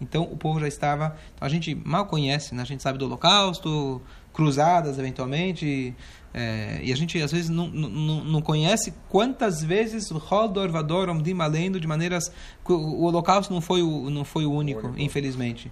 Então 0.00 0.22
o 0.22 0.36
povo 0.36 0.60
já 0.60 0.68
estava. 0.68 1.16
Então, 1.34 1.44
a 1.44 1.48
gente 1.48 1.74
mal 1.74 2.06
conhece, 2.06 2.54
né? 2.54 2.62
a 2.62 2.64
gente 2.64 2.84
sabe 2.84 2.96
do 2.96 3.06
Holocausto, 3.06 4.00
cruzadas 4.32 4.96
eventualmente, 4.96 5.92
é, 6.32 6.80
e 6.82 6.92
a 6.92 6.96
gente 6.96 7.20
às 7.20 7.32
vezes 7.32 7.48
não, 7.48 7.66
não, 7.68 8.24
não 8.24 8.42
conhece 8.42 8.94
quantas 9.08 9.62
vezes 9.62 10.10
o 10.10 10.22
Hodor 10.30 10.70
Vador 10.70 11.08
Omdim 11.08 11.36
Alendo 11.40 11.80
de 11.80 11.86
maneiras. 11.86 12.32
O 12.68 13.04
Holocausto 13.04 13.52
não 13.52 13.60
foi 13.60 13.82
o, 13.82 14.08
não 14.10 14.24
foi 14.24 14.46
o 14.46 14.52
único, 14.52 14.92
infelizmente. 14.96 15.70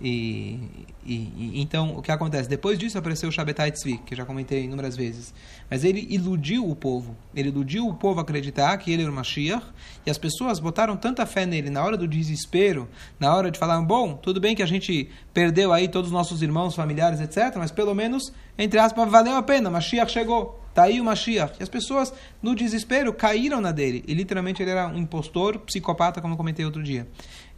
E, 0.00 0.60
e, 1.04 1.14
e- 1.14 1.52
então, 1.62 1.96
o 1.96 2.02
que 2.02 2.12
acontece? 2.12 2.48
Depois 2.48 2.78
disso 2.78 2.98
apareceu 2.98 3.28
o 3.28 3.32
Shabbatai 3.32 3.72
Tzvi, 3.72 3.98
que 3.98 4.14
já 4.14 4.26
comentei 4.26 4.64
inúmeras 4.64 4.96
vezes. 4.96 5.32
Mas 5.70 5.84
ele 5.84 6.06
iludiu 6.10 6.68
o 6.68 6.76
povo. 6.76 7.16
Ele 7.34 7.48
iludiu 7.48 7.88
o 7.88 7.94
povo 7.94 8.20
a 8.20 8.22
acreditar 8.22 8.76
que 8.76 8.92
ele 8.92 9.02
era 9.02 9.10
o 9.10 9.14
Mashiach. 9.14 9.64
E 10.04 10.10
as 10.10 10.18
pessoas 10.18 10.60
botaram 10.60 10.96
tanta 10.96 11.24
fé 11.24 11.46
nele 11.46 11.70
na 11.70 11.82
hora 11.82 11.96
do 11.96 12.06
desespero, 12.06 12.88
na 13.18 13.34
hora 13.34 13.50
de 13.50 13.58
falar, 13.58 13.80
bom, 13.82 14.14
tudo 14.14 14.40
bem 14.40 14.54
que 14.54 14.62
a 14.62 14.66
gente 14.66 15.08
perdeu 15.32 15.72
aí 15.72 15.88
todos 15.88 16.08
os 16.10 16.12
nossos 16.14 16.42
irmãos, 16.42 16.74
familiares, 16.74 17.20
etc. 17.20 17.56
Mas 17.56 17.70
pelo 17.70 17.94
menos, 17.94 18.32
entre 18.58 18.78
aspas, 18.78 19.10
valeu 19.10 19.34
a 19.34 19.42
pena. 19.42 19.70
Mashiach 19.70 20.12
chegou. 20.12 20.60
Tá 20.74 20.82
aí 20.82 21.00
o 21.00 21.04
Mashiach. 21.04 21.54
E 21.58 21.62
as 21.62 21.70
pessoas, 21.70 22.12
no 22.42 22.54
desespero, 22.54 23.14
caíram 23.14 23.62
na 23.62 23.72
dele. 23.72 24.04
E 24.06 24.12
literalmente 24.12 24.62
ele 24.62 24.72
era 24.72 24.86
um 24.88 24.98
impostor, 24.98 25.58
psicopata, 25.60 26.20
como 26.20 26.34
eu 26.34 26.36
comentei 26.36 26.66
outro 26.66 26.82
dia. 26.82 27.08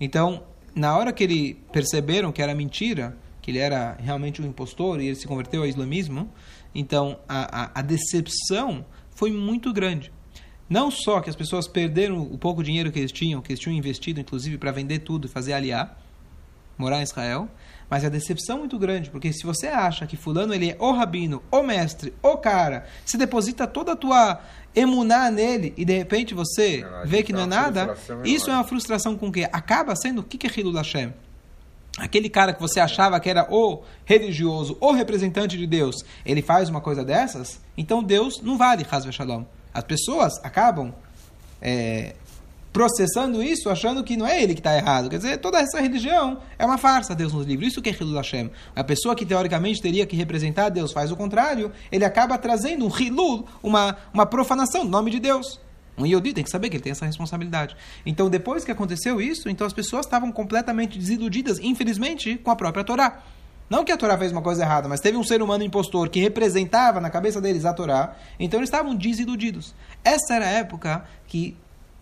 Então, 0.01 0.45
na 0.79 0.97
hora 0.97 1.13
que 1.13 1.25
ele 1.25 1.55
perceberam 1.73 2.31
que 2.31 2.41
era 2.41 2.55
mentira, 2.55 3.17
que 3.43 3.51
ele 3.51 3.59
era 3.59 3.97
realmente 3.99 4.41
um 4.41 4.47
impostor 4.47 5.01
e 5.01 5.07
ele 5.07 5.17
se 5.17 5.27
converteu 5.27 5.63
ao 5.63 5.67
islamismo, 5.67 6.31
então 6.75 7.19
a, 7.29 7.65
a, 7.65 7.81
a 7.81 7.83
decepção 7.83 8.85
foi 9.11 9.33
muito 9.33 9.73
grande. 9.73 10.13
Não 10.69 10.91
só 10.91 11.21
que 11.21 11.31
as 11.31 11.37
pessoas 11.37 11.67
perderam 11.67 12.21
o 12.21 12.37
pouco 12.37 12.63
dinheiro 12.63 12.93
que 12.93 12.99
eles 12.99 13.11
tinham, 13.11 13.41
que 13.41 13.51
eles 13.51 13.59
tinham 13.59 13.77
investido, 13.77 14.21
inclusive, 14.21 14.59
para 14.59 14.71
vender 14.71 15.01
tudo 15.01 15.27
e 15.27 15.31
fazer 15.31 15.55
aliá, 15.55 15.97
morar 16.77 17.01
em 17.01 17.03
Israel, 17.03 17.49
mas 17.91 18.05
a 18.05 18.09
decepção 18.09 18.57
é 18.57 18.59
muito 18.61 18.79
grande, 18.79 19.11
porque 19.11 19.33
se 19.33 19.45
você 19.45 19.67
acha 19.67 20.07
que 20.07 20.17
fulano 20.17 20.55
ele 20.55 20.71
é 20.71 20.77
o 20.79 20.93
rabino, 20.93 21.43
o 21.51 21.63
mestre, 21.63 22.13
o 22.23 22.37
cara, 22.37 22.87
se 23.05 23.17
deposita 23.17 23.67
toda 23.67 23.93
a 23.93 23.97
tua 23.97 24.41
emuná 24.79 25.31
nele 25.31 25.73
e 25.77 25.85
de 25.85 25.97
repente 25.97 26.35
você 26.35 26.85
Ah, 26.87 27.03
vê 27.05 27.23
que 27.23 27.33
não 27.33 27.43
é 27.43 27.47
nada, 27.47 27.97
é 28.25 28.29
isso 28.29 28.51
é 28.51 28.55
uma 28.55 28.65
frustração 28.65 29.17
com 29.17 29.31
que 29.33 29.45
acaba 29.45 29.95
sendo 29.97 30.21
o 30.21 30.23
que 30.23 30.39
que 30.39 30.47
é 30.47 30.51
Hilul 30.61 30.75
Hashem? 30.75 31.13
Aquele 31.99 32.29
cara 32.29 32.53
que 32.53 32.61
você 32.61 32.79
achava 32.79 33.19
que 33.19 33.29
era 33.29 33.47
o 33.53 33.83
religioso, 34.05 34.77
o 34.81 34.93
representante 34.93 35.59
de 35.59 35.67
Deus, 35.67 35.97
ele 36.25 36.41
faz 36.43 36.69
uma 36.69 36.81
coisa 36.81 37.05
dessas, 37.05 37.61
então 37.77 38.03
Deus 38.03 38.41
não 38.41 38.57
vale, 38.57 38.87
Hazve 38.89 39.13
Shalom. 39.13 39.45
As 39.75 39.83
pessoas 39.83 40.39
acabam 40.45 40.95
é, 41.61 42.15
processando 42.73 43.43
isso, 43.43 43.71
achando 43.71 44.05
que 44.05 44.17
não 44.17 44.27
é 44.27 44.43
ele 44.43 44.55
que 44.55 44.61
está 44.61 44.77
errado. 44.77 45.09
Quer 45.09 45.17
dizer, 45.17 45.39
toda 45.39 45.59
essa 45.59 45.81
religião 45.81 46.39
é 46.59 46.65
uma 46.65 46.79
farsa, 46.79 47.15
Deus 47.15 47.33
nos 47.33 47.47
livre. 47.47 47.67
Isso 47.67 47.83
que 47.83 47.91
é 47.91 47.93
Hilul 47.93 48.17
Hashem. 48.17 48.51
A 48.75 48.85
pessoa 48.85 49.15
que 49.15 49.25
teoricamente 49.25 49.81
teria 49.81 50.07
que 50.07 50.17
representar 50.17 50.69
Deus 50.69 50.93
faz 50.93 51.11
o 51.11 51.17
contrário, 51.17 51.73
ele 51.91 52.05
acaba 52.05 52.37
trazendo 52.39 52.87
um 52.87 52.89
Hilul, 52.89 53.47
uma, 53.63 53.97
uma 54.13 54.27
profanação 54.27 54.85
do 54.85 54.91
nome 54.91 55.11
de 55.11 55.19
Deus. 55.19 55.61
Um 55.97 56.07
Yodi 56.07 56.33
tem 56.33 56.45
que 56.45 56.51
saber 56.51 56.71
que 56.71 56.77
ele 56.77 56.83
tem 56.83 56.93
essa 56.93 57.05
responsabilidade. 57.05 57.77
Então, 58.07 58.31
depois 58.31 58.65
que 58.65 58.71
aconteceu 58.71 59.21
isso, 59.21 59.49
então 59.49 59.67
as 59.67 59.73
pessoas 59.73 60.07
estavam 60.07 60.31
completamente 60.31 60.97
desiludidas, 60.97 61.59
infelizmente, 61.59 62.37
com 62.37 62.53
a 62.53 62.57
própria 62.57 62.85
Torá. 62.85 63.21
Não 63.69 63.85
que 63.85 63.93
a 63.93 63.97
Torá 63.97 64.17
fez 64.17 64.33
uma 64.33 64.41
coisa 64.41 64.63
errada, 64.63 64.89
mas 64.89 65.01
teve 65.01 65.19
um 65.19 65.25
ser 65.25 65.43
humano 65.43 65.63
impostor 65.63 66.09
que 66.09 66.21
representava 66.21 67.01
na 67.01 67.11
cabeça 67.11 67.41
deles 67.41 67.65
a 67.65 67.75
Torá, 67.75 68.17
então 68.39 68.61
eles 68.61 68.69
estavam 68.69 68.95
desiludidos. 68.95 69.75
Essa 70.03 70.37
era 70.37 70.47
a 70.47 70.51
época 70.51 71.05
que 71.27 71.55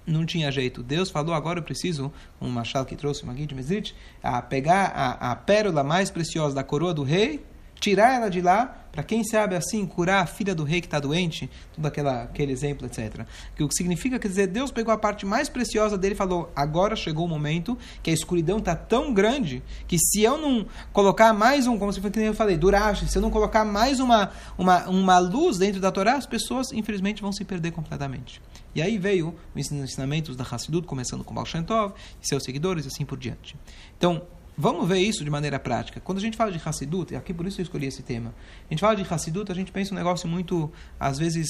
não 0.07 0.25
tinha 0.25 0.51
jeito. 0.51 0.83
Deus 0.83 1.11
falou, 1.11 1.35
agora 1.35 1.59
eu 1.59 1.62
preciso, 1.62 2.12
um 2.40 2.49
machado 2.49 2.87
que 2.87 2.97
trouxe 2.97 3.23
uma 3.25 3.35
guia 3.35 3.47
de 3.47 3.55
Mesrit, 3.55 3.95
a 4.23 4.40
pegar 4.40 4.92
a, 4.95 5.33
a 5.33 5.37
pérola 5.37 5.83
mais 5.83 6.11
preciosa 6.11 6.55
da 6.55 6.62
coroa 6.62 6.95
do 6.95 7.03
rei, 7.03 7.45
tirar 7.81 8.14
ela 8.14 8.29
de 8.29 8.40
lá, 8.40 8.85
para 8.90 9.03
quem 9.03 9.23
sabe 9.23 9.55
assim, 9.55 9.85
curar 9.87 10.23
a 10.23 10.27
filha 10.27 10.55
do 10.55 10.64
rei 10.64 10.81
que 10.81 10.87
está 10.87 10.99
doente, 10.99 11.51
tudo 11.75 11.87
aquela, 11.87 12.23
aquele 12.23 12.51
exemplo, 12.51 12.87
etc. 12.87 13.27
Que 13.55 13.62
o 13.62 13.69
que 13.69 13.75
significa, 13.75 14.19
quer 14.19 14.29
dizer, 14.29 14.47
Deus 14.47 14.71
pegou 14.71 14.92
a 14.92 14.97
parte 14.97 15.27
mais 15.27 15.51
preciosa 15.51 15.99
dele 15.99 16.14
e 16.14 16.16
falou, 16.16 16.51
agora 16.57 16.97
chegou 16.97 17.27
o 17.27 17.29
momento 17.29 17.77
que 18.03 18.11
a 18.11 18.14
escuridão 18.14 18.57
está 18.57 18.75
tão 18.75 19.12
grande, 19.12 19.62
que 19.87 19.99
se 19.99 20.23
eu 20.23 20.38
não 20.38 20.66
colocar 20.92 21.35
mais 21.35 21.66
um, 21.66 21.79
como 21.79 21.92
eu 21.92 22.35
falei, 22.35 22.57
durache, 22.57 23.07
se 23.07 23.19
eu 23.19 23.23
não 23.23 23.31
colocar 23.31 23.64
mais 23.64 24.01
uma, 24.01 24.31
uma, 24.57 24.88
uma 24.88 25.19
luz 25.19 25.59
dentro 25.59 25.81
da 25.81 25.92
Torá, 25.92 26.14
as 26.14 26.27
pessoas, 26.27 26.73
infelizmente, 26.73 27.21
vão 27.21 27.33
se 27.33 27.45
perder 27.45 27.73
completamente. 27.73 28.40
E 28.77 28.83
aí 28.83 28.99
veio 28.99 29.35
os 29.55 29.73
ensinamentos 29.73 30.37
da 30.37 30.45
Hassidut, 30.45 30.87
começando 30.87 31.25
com 31.25 31.33
Baal 31.33 31.47
Shem 31.47 31.62
Tov 31.62 31.95
e 32.23 32.29
seus 32.29 32.43
seguidores 32.45 32.85
e 32.85 32.89
assim 32.89 33.07
por 33.07 33.17
diante. 33.17 33.57
Então, 33.97 34.21
vamos 34.55 34.87
ver 34.87 34.99
isso 34.99 35.25
de 35.25 35.31
maneira 35.31 35.59
prática. 35.59 35.99
Quando 35.99 36.19
a 36.19 36.21
gente 36.21 36.37
fala 36.37 36.53
de 36.53 36.61
Hassidut, 36.62 37.15
e 37.15 37.17
aqui 37.17 37.33
por 37.33 37.47
isso 37.47 37.59
eu 37.59 37.62
escolhi 37.62 37.87
esse 37.87 38.03
tema, 38.03 38.35
a 38.69 38.75
gente 38.75 38.81
fala 38.81 38.95
de 38.95 39.03
Hassidut, 39.03 39.51
a 39.51 39.55
gente 39.55 39.73
pensa 39.73 39.95
um 39.95 39.97
negócio 39.97 40.29
muito, 40.29 40.71
às 41.01 41.19
vezes, 41.19 41.49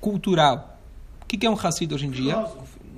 cultural. 0.00 0.80
O 1.20 1.26
que 1.26 1.44
é 1.44 1.50
um 1.50 1.52
Hassid 1.52 1.92
hoje 1.92 2.06
em 2.06 2.10
dia? 2.10 2.42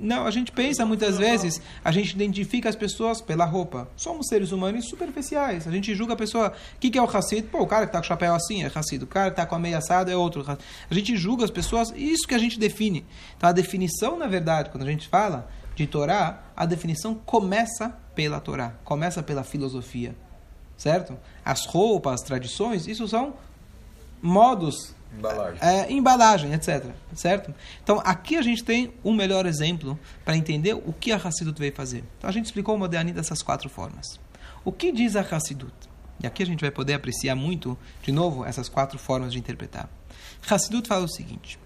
Não, 0.01 0.25
a 0.25 0.31
gente 0.31 0.51
pensa 0.51 0.83
muitas 0.83 1.19
vezes, 1.19 1.61
a 1.85 1.91
gente 1.91 2.15
identifica 2.15 2.67
as 2.67 2.75
pessoas 2.75 3.21
pela 3.21 3.45
roupa. 3.45 3.87
Somos 3.95 4.27
seres 4.27 4.51
humanos 4.51 4.89
superficiais. 4.89 5.67
A 5.67 5.71
gente 5.71 5.93
julga 5.93 6.13
a 6.13 6.15
pessoa. 6.15 6.49
O 6.75 6.79
que, 6.79 6.89
que 6.89 6.97
é 6.97 7.01
o 7.01 7.05
Hassid? 7.05 7.43
Pô, 7.43 7.59
o 7.61 7.67
cara 7.67 7.85
que 7.85 7.91
tá 7.91 7.99
com 7.99 8.05
o 8.05 8.07
chapéu 8.07 8.33
assim 8.33 8.63
é 8.63 8.71
Hassid. 8.73 9.03
O 9.03 9.07
cara 9.07 9.29
que 9.29 9.35
tá 9.35 9.45
com 9.45 9.53
a 9.53 9.59
meia 9.59 9.77
assada 9.77 10.11
é 10.11 10.15
outro. 10.15 10.43
A 10.89 10.93
gente 10.93 11.15
julga 11.15 11.45
as 11.45 11.51
pessoas, 11.51 11.93
isso 11.95 12.27
que 12.27 12.33
a 12.33 12.39
gente 12.39 12.57
define. 12.57 13.05
Então 13.37 13.47
a 13.47 13.53
definição, 13.53 14.17
na 14.17 14.25
verdade, 14.25 14.71
quando 14.71 14.83
a 14.83 14.89
gente 14.89 15.07
fala 15.07 15.47
de 15.75 15.85
Torá, 15.85 16.45
a 16.57 16.65
definição 16.65 17.13
começa 17.13 17.95
pela 18.15 18.39
Torá, 18.39 18.73
começa 18.83 19.21
pela 19.21 19.43
filosofia. 19.43 20.15
Certo? 20.77 21.15
As 21.45 21.67
roupas, 21.67 22.21
as 22.21 22.21
tradições, 22.21 22.87
isso 22.87 23.07
são 23.07 23.35
modos 24.19 24.95
Embalagem. 25.17 25.59
é, 25.61 25.91
embalagem, 25.91 26.53
etc. 26.53 26.85
Certo? 27.13 27.53
Então, 27.83 28.01
aqui 28.05 28.37
a 28.37 28.41
gente 28.41 28.63
tem 28.63 28.93
um 29.03 29.13
melhor 29.13 29.45
exemplo 29.45 29.99
para 30.23 30.35
entender 30.37 30.73
o 30.73 30.93
que 30.93 31.11
a 31.11 31.17
Hassidut 31.17 31.59
veio 31.59 31.73
fazer. 31.75 32.03
Então, 32.17 32.29
a 32.29 32.33
gente 32.33 32.45
explicou 32.45 32.75
o 32.75 32.77
Modéani 32.77 33.11
dessas 33.11 33.41
quatro 33.41 33.69
formas. 33.69 34.19
O 34.63 34.71
que 34.71 34.91
diz 34.91 35.15
a 35.15 35.21
Hassidut? 35.21 35.73
E 36.23 36.27
aqui 36.27 36.43
a 36.43 36.45
gente 36.45 36.61
vai 36.61 36.71
poder 36.71 36.93
apreciar 36.93 37.35
muito, 37.35 37.77
de 38.03 38.11
novo, 38.11 38.45
essas 38.45 38.69
quatro 38.69 38.97
formas 38.99 39.33
de 39.33 39.39
interpretar. 39.39 39.89
Hassidut 40.47 40.87
fala 40.87 41.05
o 41.05 41.09
seguinte. 41.09 41.59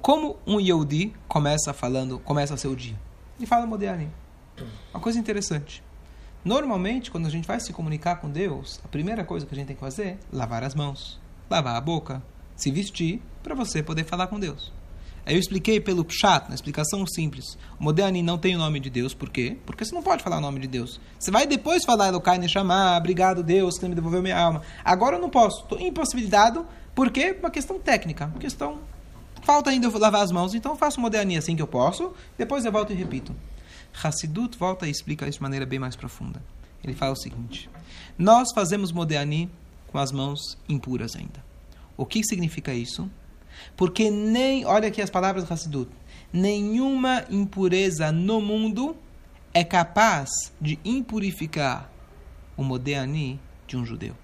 Como 0.00 0.38
um 0.46 0.60
Yehudi 0.60 1.12
começa 1.26 1.72
falando, 1.72 2.18
começa 2.20 2.56
seu 2.56 2.74
dia? 2.76 2.96
Ele 3.38 3.46
fala 3.46 3.66
Modéani. 3.66 4.10
Uma 4.92 5.00
coisa 5.00 5.18
interessante. 5.18 5.82
Normalmente, 6.44 7.10
quando 7.10 7.26
a 7.26 7.30
gente 7.30 7.46
vai 7.46 7.58
se 7.58 7.72
comunicar 7.72 8.16
com 8.16 8.30
Deus, 8.30 8.80
a 8.84 8.88
primeira 8.88 9.24
coisa 9.24 9.44
que 9.44 9.54
a 9.54 9.56
gente 9.56 9.66
tem 9.66 9.76
que 9.76 9.80
fazer 9.80 10.06
é 10.06 10.18
lavar 10.32 10.62
as 10.62 10.74
mãos, 10.74 11.20
lavar 11.50 11.76
a 11.76 11.80
boca, 11.80 12.22
se 12.56 12.70
vestir, 12.70 13.20
para 13.42 13.54
você 13.54 13.82
poder 13.82 14.04
falar 14.04 14.26
com 14.26 14.38
Deus. 14.38 14.72
Aí 15.24 15.34
eu 15.34 15.40
expliquei 15.40 15.78
pelo 15.78 16.04
Pshat, 16.04 16.48
na 16.48 16.54
explicação 16.54 17.06
simples. 17.06 17.58
O 17.78 17.84
Modéani 17.84 18.22
não 18.22 18.38
tem 18.38 18.56
o 18.56 18.58
nome 18.58 18.80
de 18.80 18.88
Deus, 18.88 19.12
por 19.12 19.28
quê? 19.28 19.58
Porque 19.66 19.84
você 19.84 19.94
não 19.94 20.02
pode 20.02 20.22
falar 20.22 20.38
o 20.38 20.40
nome 20.40 20.60
de 20.60 20.66
Deus. 20.66 20.98
Você 21.18 21.30
vai 21.30 21.46
depois 21.46 21.84
falar 21.84 22.08
Elokai 22.08 22.38
Neshama, 22.38 22.96
obrigado 22.96 23.42
Deus 23.42 23.78
que 23.78 23.86
me 23.86 23.94
devolveu 23.94 24.22
minha 24.22 24.38
alma. 24.38 24.62
Agora 24.82 25.16
eu 25.16 25.20
não 25.20 25.28
posso, 25.28 25.62
estou 25.62 25.78
impossibilitado, 25.80 26.66
por 26.94 27.10
quê? 27.10 27.36
Uma 27.38 27.50
questão 27.50 27.78
técnica, 27.78 28.24
uma 28.26 28.38
questão... 28.38 28.78
Falta 29.42 29.70
ainda 29.70 29.86
eu 29.86 29.98
lavar 29.98 30.22
as 30.22 30.32
mãos, 30.32 30.54
então 30.54 30.72
eu 30.72 30.76
faço 30.76 31.00
Modéani 31.00 31.36
assim 31.36 31.54
que 31.54 31.62
eu 31.62 31.66
posso, 31.66 32.12
depois 32.36 32.64
eu 32.64 32.72
volto 32.72 32.92
e 32.92 32.96
repito. 32.96 33.34
Hassidut 34.02 34.58
volta 34.58 34.86
e 34.86 34.90
explica 34.90 35.28
isso 35.28 35.38
de 35.38 35.42
maneira 35.42 35.66
bem 35.66 35.78
mais 35.78 35.94
profunda. 35.94 36.42
Ele 36.82 36.94
fala 36.94 37.12
o 37.12 37.16
seguinte: 37.16 37.68
Nós 38.16 38.48
fazemos 38.54 38.92
Modéani 38.92 39.50
com 39.90 39.98
as 39.98 40.12
mãos 40.12 40.58
impuras 40.68 41.16
ainda. 41.16 41.44
O 41.96 42.06
que 42.06 42.22
significa 42.24 42.72
isso? 42.72 43.10
Porque 43.76 44.10
nem, 44.10 44.64
olha 44.64 44.88
aqui 44.88 45.02
as 45.02 45.10
palavras 45.10 45.44
do 45.44 45.52
Hassidut, 45.52 45.90
nenhuma 46.32 47.24
impureza 47.30 48.12
no 48.12 48.40
mundo 48.40 48.96
é 49.52 49.64
capaz 49.64 50.30
de 50.60 50.78
impurificar 50.84 51.90
o 52.56 52.62
Modéani 52.62 53.40
de 53.66 53.76
um 53.76 53.84
judeu. 53.84 54.14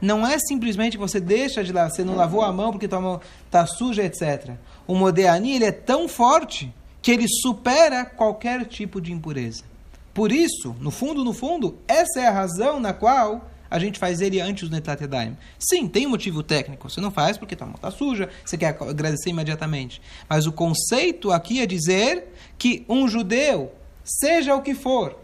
Não 0.00 0.26
é 0.26 0.36
simplesmente 0.38 0.98
você 0.98 1.20
deixa 1.20 1.62
de 1.62 1.72
lá, 1.72 1.88
você 1.88 2.02
não 2.02 2.16
lavou 2.16 2.42
a 2.42 2.52
mão 2.52 2.72
porque 2.72 2.88
tua 2.88 3.00
mão 3.00 3.20
está 3.46 3.64
suja, 3.66 4.02
etc. 4.02 4.56
O 4.86 4.96
Modéani 4.96 5.54
ele 5.54 5.64
é 5.64 5.72
tão 5.72 6.08
forte 6.08 6.74
que 7.00 7.10
ele 7.10 7.26
supera 7.28 8.04
qualquer 8.04 8.64
tipo 8.66 9.00
de 9.00 9.12
impureza. 9.12 9.64
Por 10.12 10.30
isso, 10.30 10.74
no 10.80 10.90
fundo, 10.90 11.24
no 11.24 11.32
fundo, 11.32 11.78
essa 11.86 12.20
é 12.20 12.26
a 12.26 12.32
razão 12.32 12.78
na 12.78 12.92
qual 12.92 13.48
a 13.72 13.78
gente 13.78 13.98
faz 13.98 14.20
ele 14.20 14.38
antes 14.38 14.68
do 14.68 14.74
Netlat 14.74 15.00
Yadayim. 15.00 15.34
Sim, 15.58 15.88
tem 15.88 16.06
um 16.06 16.10
motivo 16.10 16.42
técnico. 16.42 16.90
Você 16.90 17.00
não 17.00 17.10
faz 17.10 17.38
porque 17.38 17.56
tua 17.56 17.66
mão 17.66 17.76
está 17.76 17.90
suja, 17.90 18.28
você 18.44 18.58
quer 18.58 18.76
agradecer 18.78 19.30
imediatamente. 19.30 19.98
Mas 20.28 20.46
o 20.46 20.52
conceito 20.52 21.32
aqui 21.32 21.58
é 21.58 21.64
dizer 21.64 22.34
que 22.58 22.84
um 22.86 23.08
judeu, 23.08 23.72
seja 24.04 24.54
o 24.54 24.60
que 24.60 24.74
for, 24.74 25.18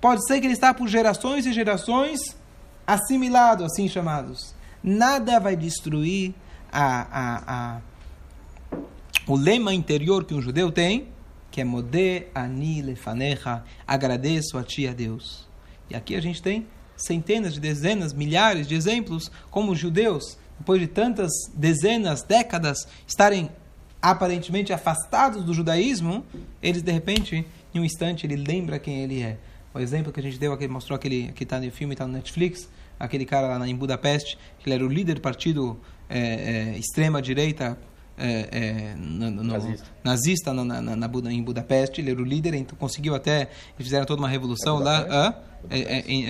pode 0.00 0.26
ser 0.26 0.40
que 0.40 0.46
ele 0.46 0.54
está 0.54 0.72
por 0.72 0.88
gerações 0.88 1.44
e 1.44 1.52
gerações 1.52 2.34
assimilado, 2.86 3.66
assim 3.66 3.86
chamados. 3.86 4.54
Nada 4.82 5.38
vai 5.38 5.54
destruir 5.54 6.32
a, 6.72 7.02
a, 7.02 7.74
a, 7.74 8.78
o 9.26 9.36
lema 9.36 9.74
interior 9.74 10.24
que 10.24 10.32
um 10.32 10.40
judeu 10.40 10.72
tem, 10.72 11.08
que 11.50 11.60
é 11.60 11.64
Modé 11.64 12.28
Ani 12.34 12.82
agradeço 13.86 14.56
a 14.56 14.62
ti, 14.62 14.88
a 14.88 14.94
Deus. 14.94 15.46
E 15.90 15.94
aqui 15.94 16.16
a 16.16 16.22
gente 16.22 16.40
tem 16.40 16.66
centenas 17.06 17.54
de 17.54 17.60
dezenas, 17.60 18.12
milhares 18.12 18.66
de 18.66 18.74
exemplos, 18.74 19.30
como 19.50 19.72
os 19.72 19.78
judeus, 19.78 20.38
depois 20.58 20.80
de 20.80 20.86
tantas 20.86 21.30
dezenas, 21.54 22.22
décadas, 22.22 22.86
estarem 23.06 23.50
aparentemente 24.00 24.72
afastados 24.72 25.44
do 25.44 25.52
judaísmo, 25.52 26.24
eles 26.62 26.82
de 26.82 26.92
repente, 26.92 27.46
em 27.74 27.80
um 27.80 27.84
instante, 27.84 28.26
ele 28.26 28.36
lembra 28.36 28.78
quem 28.78 29.00
ele 29.00 29.22
é. 29.22 29.36
O 29.72 29.78
exemplo 29.78 30.12
que 30.12 30.20
a 30.20 30.22
gente 30.22 30.38
deu, 30.38 30.52
aquele, 30.52 30.72
mostrou 30.72 30.96
aquele 30.96 31.32
que 31.32 31.44
está 31.44 31.60
no 31.60 31.70
filme, 31.70 31.94
está 31.94 32.06
no 32.06 32.12
Netflix, 32.12 32.68
aquele 32.98 33.24
cara 33.24 33.56
lá 33.56 33.68
em 33.68 33.74
Budapeste, 33.74 34.38
que 34.58 34.68
ele 34.68 34.74
era 34.74 34.84
o 34.84 34.88
líder 34.88 35.14
do 35.14 35.20
partido 35.20 35.78
é, 36.08 36.18
é, 36.74 36.78
extrema 36.78 37.22
direita 37.22 37.78
é, 38.18 38.48
é, 38.50 38.94
no, 38.96 39.30
no, 39.30 39.44
Nazista. 39.44 39.86
nazista 40.04 40.52
na, 40.52 40.64
na, 40.64 40.96
na 40.96 41.10
em 41.30 41.42
Budapeste, 41.42 42.00
ele 42.00 42.10
era 42.10 42.20
o 42.20 42.24
líder, 42.24 42.54
então 42.54 42.76
conseguiu 42.76 43.14
até, 43.14 43.42
eles 43.42 43.50
fizeram 43.78 44.04
toda 44.04 44.20
uma 44.20 44.28
revolução 44.28 44.80
É 44.80 44.84
lá, 44.84 44.98
Budapeste? 45.02 45.16
Hã? 45.16 45.50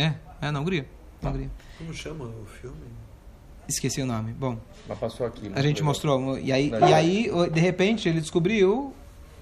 é, 0.01 0.15
é, 0.41 0.47
é, 0.47 0.49
é, 0.49 0.51
na 0.51 0.61
Hungria, 0.61 0.87
na 1.23 1.31
Hungria. 1.31 1.51
Como 1.79 1.93
chama 1.95 2.25
o 2.25 2.47
filme? 2.61 2.77
Esqueci 3.69 4.03
o 4.03 4.07
nome. 4.07 4.33
Bom, 4.33 4.59
Mas 4.89 4.99
passou 4.99 5.27
aqui. 5.27 5.51
a 5.55 5.63
gente 5.63 5.83
mostrou. 5.83 6.39
E 6.39 6.53
aí, 6.53 6.71
e 6.71 6.95
aí, 6.95 7.31
de 7.53 7.61
repente, 7.61 8.09
ele 8.09 8.21
descobriu 8.21 8.93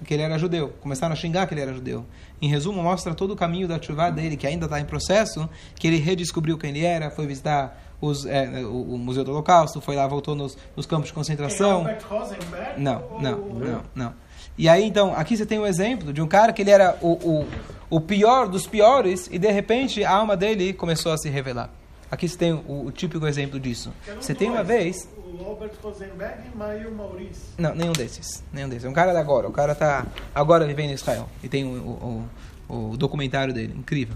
que 0.05 0.13
ele 0.13 0.23
era 0.23 0.37
judeu. 0.37 0.69
Começaram 0.81 1.13
a 1.13 1.15
xingar 1.15 1.47
que 1.47 1.53
ele 1.53 1.61
era 1.61 1.73
judeu. 1.73 2.05
Em 2.41 2.47
resumo, 2.47 2.81
mostra 2.81 3.13
todo 3.13 3.31
o 3.31 3.35
caminho 3.35 3.67
da 3.67 3.81
chuva 3.81 4.09
dele, 4.11 4.37
que 4.37 4.47
ainda 4.47 4.65
está 4.65 4.79
em 4.79 4.85
processo, 4.85 5.49
que 5.75 5.87
ele 5.87 5.97
redescobriu 5.97 6.57
quem 6.57 6.69
ele 6.69 6.85
era, 6.85 7.09
foi 7.09 7.25
visitar 7.25 7.95
os, 7.99 8.25
é, 8.25 8.63
o, 8.63 8.93
o 8.93 8.97
Museu 8.97 9.23
do 9.23 9.31
Holocausto, 9.31 9.81
foi 9.81 9.95
lá, 9.95 10.07
voltou 10.07 10.35
nos, 10.35 10.57
nos 10.75 10.85
campos 10.85 11.07
de 11.07 11.13
concentração. 11.13 11.85
Rosenberg? 12.07 12.79
Não, 12.81 13.19
não, 13.19 13.37
não, 13.37 13.81
não. 13.93 14.13
E 14.57 14.67
aí, 14.67 14.83
então, 14.83 15.13
aqui 15.15 15.35
você 15.35 15.45
tem 15.45 15.59
um 15.59 15.65
exemplo 15.65 16.13
de 16.13 16.21
um 16.21 16.27
cara 16.27 16.53
que 16.53 16.61
ele 16.61 16.71
era 16.71 16.97
o, 17.01 17.13
o, 17.13 17.47
o 17.89 17.99
pior 17.99 18.47
dos 18.47 18.67
piores 18.67 19.27
e, 19.31 19.37
de 19.39 19.51
repente, 19.51 20.03
a 20.03 20.11
alma 20.11 20.35
dele 20.37 20.73
começou 20.73 21.11
a 21.11 21.17
se 21.17 21.29
revelar. 21.29 21.69
Aqui 22.11 22.27
você 22.27 22.37
tem 22.37 22.53
o, 22.53 22.85
o 22.87 22.91
típico 22.91 23.25
exemplo 23.27 23.59
disso. 23.59 23.93
Você 24.19 24.33
tem 24.33 24.49
uma 24.49 24.63
vez... 24.63 25.07
O 25.15 25.37
Robert 25.43 25.71
Rosenberg 25.81 26.41
e 26.53 26.57
Maio 26.57 26.91
Maurice. 26.91 27.41
Não, 27.57 27.73
nenhum 27.75 27.93
desses. 27.93 28.43
Nenhum 28.51 28.67
desses. 28.67 28.85
É 28.85 28.89
um 28.89 28.93
cara 28.93 29.11
de 29.11 29.19
agora. 29.19 29.47
O 29.47 29.51
cara 29.51 29.75
tá 29.75 30.05
agora 30.33 30.65
vivendo 30.65 30.89
em 30.89 30.93
Israel. 30.93 31.29
E 31.43 31.47
tem 31.47 31.63
o, 31.65 31.77
o, 31.77 32.29
o- 32.67 32.89
o 32.91 32.97
documentário 32.97 33.53
dele. 33.53 33.75
Incrível. 33.77 34.15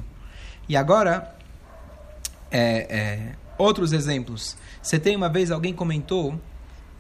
E 0.68 0.76
agora, 0.76 1.36
é, 2.52 2.88
é, 2.90 3.36
outros 3.58 3.94
exemplos. 3.94 4.58
Você 4.82 5.00
tem 5.00 5.16
uma 5.16 5.30
vez, 5.30 5.52
alguém 5.52 5.74
comentou, 5.74 6.34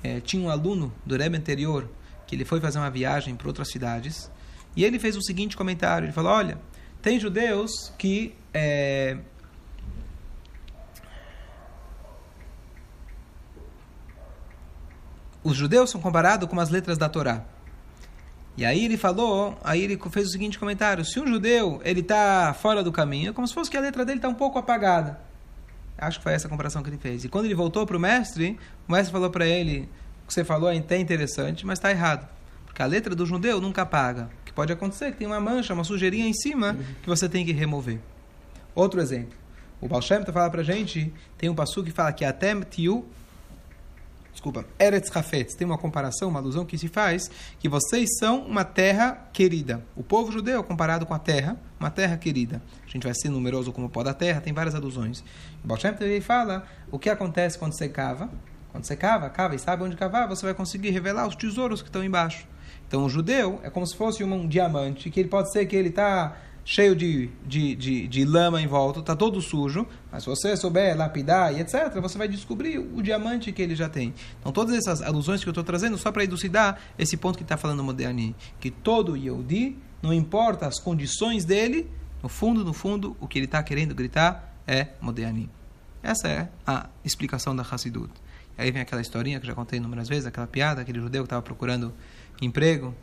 é, 0.04 0.20
tinha 0.20 0.46
um 0.46 0.50
aluno 0.50 0.94
do 1.06 1.18
Rebbe 1.18 1.38
anterior, 1.38 1.88
que 2.28 2.36
ele 2.36 2.46
foi 2.46 2.60
fazer 2.60 2.78
uma 2.78 2.90
viagem 2.92 3.36
para 3.36 3.48
outras 3.48 3.70
cidades, 3.70 4.30
e 4.76 4.84
ele 4.84 5.00
fez 5.00 5.16
o 5.16 5.22
seguinte 5.22 5.56
comentário, 5.56 6.06
ele 6.06 6.14
falou, 6.14 6.32
olha, 6.32 6.58
tem 7.02 7.20
judeus 7.20 7.94
que... 7.98 8.36
é, 8.54 9.18
os 15.44 15.56
judeus 15.56 15.90
são 15.90 16.00
comparados 16.00 16.48
com 16.48 16.60
as 16.60 16.70
letras 16.70 16.98
da 16.98 17.10
Torá. 17.10 17.44
E 18.56 18.64
aí 18.64 18.86
ele 18.86 18.98
falou, 18.98 19.58
aí 19.64 19.82
ele 19.82 20.00
fez 20.12 20.28
o 20.28 20.32
seguinte 20.32 20.60
comentário: 20.60 21.04
se 21.04 21.20
um 21.20 21.28
judeu 21.28 21.82
ele 21.84 22.02
está 22.02 22.54
fora 22.54 22.84
do 22.84 22.92
caminho, 22.92 23.32
é 23.32 23.34
como 23.34 23.48
se 23.48 23.54
fosse 23.54 23.70
que 23.70 23.76
a 23.76 23.82
letra 23.82 24.06
dele 24.06 24.20
está 24.20 24.30
um 24.30 24.34
pouco 24.34 24.60
apagada. 24.60 25.20
Acho 25.98 26.20
que 26.20 26.24
foi 26.24 26.34
essa 26.34 26.48
a 26.48 26.50
comparação 26.50 26.84
que 26.84 26.90
ele 26.90 26.98
fez. 26.98 27.24
E 27.24 27.30
quando 27.30 27.46
ele 27.46 27.56
voltou 27.56 27.86
para 27.86 27.98
o 27.98 28.00
mestre, 28.00 28.58
o 28.88 28.92
mestre 28.92 29.12
falou 29.12 29.30
para 29.30 29.46
ele: 29.46 29.90
o 30.24 30.28
que 30.28 30.34
você 30.34 30.44
falou 30.44 30.72
é 30.72 30.78
até 30.78 31.00
interessante, 31.00 31.66
mas 31.66 31.80
está 31.80 31.90
errado. 31.90 32.28
Porque 32.74 32.82
a 32.82 32.88
letra 32.88 33.14
do 33.14 33.24
judeu 33.24 33.62
nunca 33.62 33.84
apaga. 33.84 34.32
O 34.42 34.46
que 34.46 34.52
pode 34.52 34.74
acontecer 34.74 35.06
é 35.06 35.12
que 35.12 35.18
tem 35.18 35.28
uma 35.28 35.40
mancha, 35.40 35.76
uma 35.76 35.84
sujeirinha 35.84 36.28
em 36.28 36.34
cima 36.34 36.76
que 37.04 37.08
você 37.08 37.30
tem 37.30 37.46
que 37.46 37.52
remover. 37.52 38.00
Outro 38.74 39.00
exemplo. 39.00 39.38
O 39.80 39.88
Baal 39.88 40.02
Shem 40.02 40.26
fala 40.26 40.50
para 40.50 40.64
gente, 40.64 41.14
tem 41.38 41.50
um 41.50 41.54
passo 41.56 41.84
que 41.84 41.92
fala 41.92 42.12
que 42.12 42.26
até 42.26 42.60
tiu 42.66 43.08
desculpa, 44.32 44.66
Eretz 44.80 45.16
Hafetz, 45.16 45.54
tem 45.54 45.66
uma 45.66 45.78
comparação, 45.78 46.30
uma 46.30 46.40
alusão 46.40 46.66
que 46.66 46.76
se 46.76 46.88
faz, 46.88 47.30
que 47.60 47.70
vocês 47.70 48.10
são 48.18 48.40
uma 48.40 48.66
terra 48.66 49.30
querida. 49.32 49.86
O 49.96 50.02
povo 50.02 50.32
judeu 50.32 50.60
é 50.60 50.64
comparado 50.64 51.06
com 51.06 51.14
a 51.14 51.20
terra, 51.20 51.56
uma 51.80 51.92
terra 51.92 52.18
querida. 52.18 52.60
A 52.84 52.90
gente 52.90 53.04
vai 53.04 53.14
ser 53.14 53.30
numeroso 53.30 53.72
como 53.72 53.86
o 53.86 53.90
pó 53.90 54.02
da 54.02 54.14
terra, 54.14 54.42
tem 54.42 54.52
várias 54.52 54.74
alusões. 54.74 55.24
O 55.64 55.68
Baal 55.68 55.80
Shem 55.80 55.94
Tov, 55.94 56.10
ele 56.10 56.20
fala 56.20 56.66
o 56.92 56.98
que 56.98 57.12
acontece 57.12 57.60
quando 57.60 57.78
você 57.78 57.88
cava. 57.88 58.30
Quando 58.72 58.86
você 58.86 58.96
cava, 58.96 59.30
cava 59.30 59.54
e 59.54 59.60
sabe 59.60 59.84
onde 59.84 59.96
cavar, 59.96 60.28
você 60.28 60.44
vai 60.44 60.56
conseguir 60.56 60.90
revelar 60.90 61.28
os 61.28 61.36
tesouros 61.36 61.84
que 61.84 61.90
estão 61.90 62.04
embaixo. 62.04 62.48
Então 62.94 63.06
o 63.06 63.10
judeu 63.10 63.60
é 63.64 63.72
como 63.72 63.88
se 63.88 63.98
fosse 63.98 64.24
um, 64.24 64.48
diamante, 64.48 65.10
que 65.10 65.20
ele 65.20 65.28
pode 65.28 65.52
ser 65.52 65.66
que 65.66 65.76
ele 65.76 65.90
está 65.90 66.38
cheio 66.64 66.96
de, 66.96 67.28
de, 67.44 67.74
de, 67.74 68.08
de 68.08 68.24
lama 68.24 68.62
em 68.62 68.68
volta, 68.68 69.00
está 69.00 69.16
todo 69.16 69.42
sujo, 69.42 69.88
mas 70.12 70.22
se 70.22 70.30
você 70.30 70.56
souber 70.56 70.96
lapidar 70.96 71.52
e 71.58 71.60
etc., 71.60 72.00
você 72.00 72.20
vai 72.20 72.28
descobrir 72.28 72.78
o 72.78 73.02
diamante 73.02 73.52
que 73.52 73.64
ele 73.64 73.76
já 73.76 73.90
tem. 73.90 74.14
Então, 74.40 74.52
todas 74.52 74.76
essas 74.76 75.02
alusões 75.02 75.42
que 75.42 75.50
eu 75.50 75.52
estou 75.52 75.64
trazendo, 75.64 75.98
só 75.98 76.12
para 76.12 76.24
elucidar 76.24 76.78
esse 76.96 77.18
ponto 77.18 77.36
que 77.36 77.44
está 77.44 77.58
falando 77.58 77.80
o 77.80 77.84
Moderni, 77.84 78.36
que 78.60 78.70
todo 78.70 79.18
Yehudi, 79.18 79.76
não 80.00 80.14
importa 80.14 80.68
as 80.68 80.80
condições 80.80 81.46
dele, 81.46 81.90
no 82.22 82.30
fundo, 82.30 82.64
no 82.64 82.74
fundo, 82.74 83.18
o 83.20 83.28
que 83.28 83.40
ele 83.40 83.46
está 83.46 83.64
querendo 83.64 83.96
gritar 83.96 84.56
é 84.68 84.90
Moderni. 85.02 85.50
Essa 86.04 86.28
é 86.28 86.50
a 86.68 86.90
explicação 87.04 87.56
da 87.56 87.64
Hassidut. 87.64 88.12
Aí 88.58 88.70
vem 88.70 88.82
aquela 88.82 89.02
historinha 89.02 89.40
que 89.40 89.48
já 89.48 89.56
contei 89.56 89.80
inúmeras 89.80 90.08
vezes, 90.08 90.28
aquela 90.28 90.46
piada, 90.46 90.82
aquele 90.82 91.00
judeu 91.00 91.24
que 91.24 91.28
estava 91.28 91.42
procurando 91.42 91.94
emprego, 92.42 92.94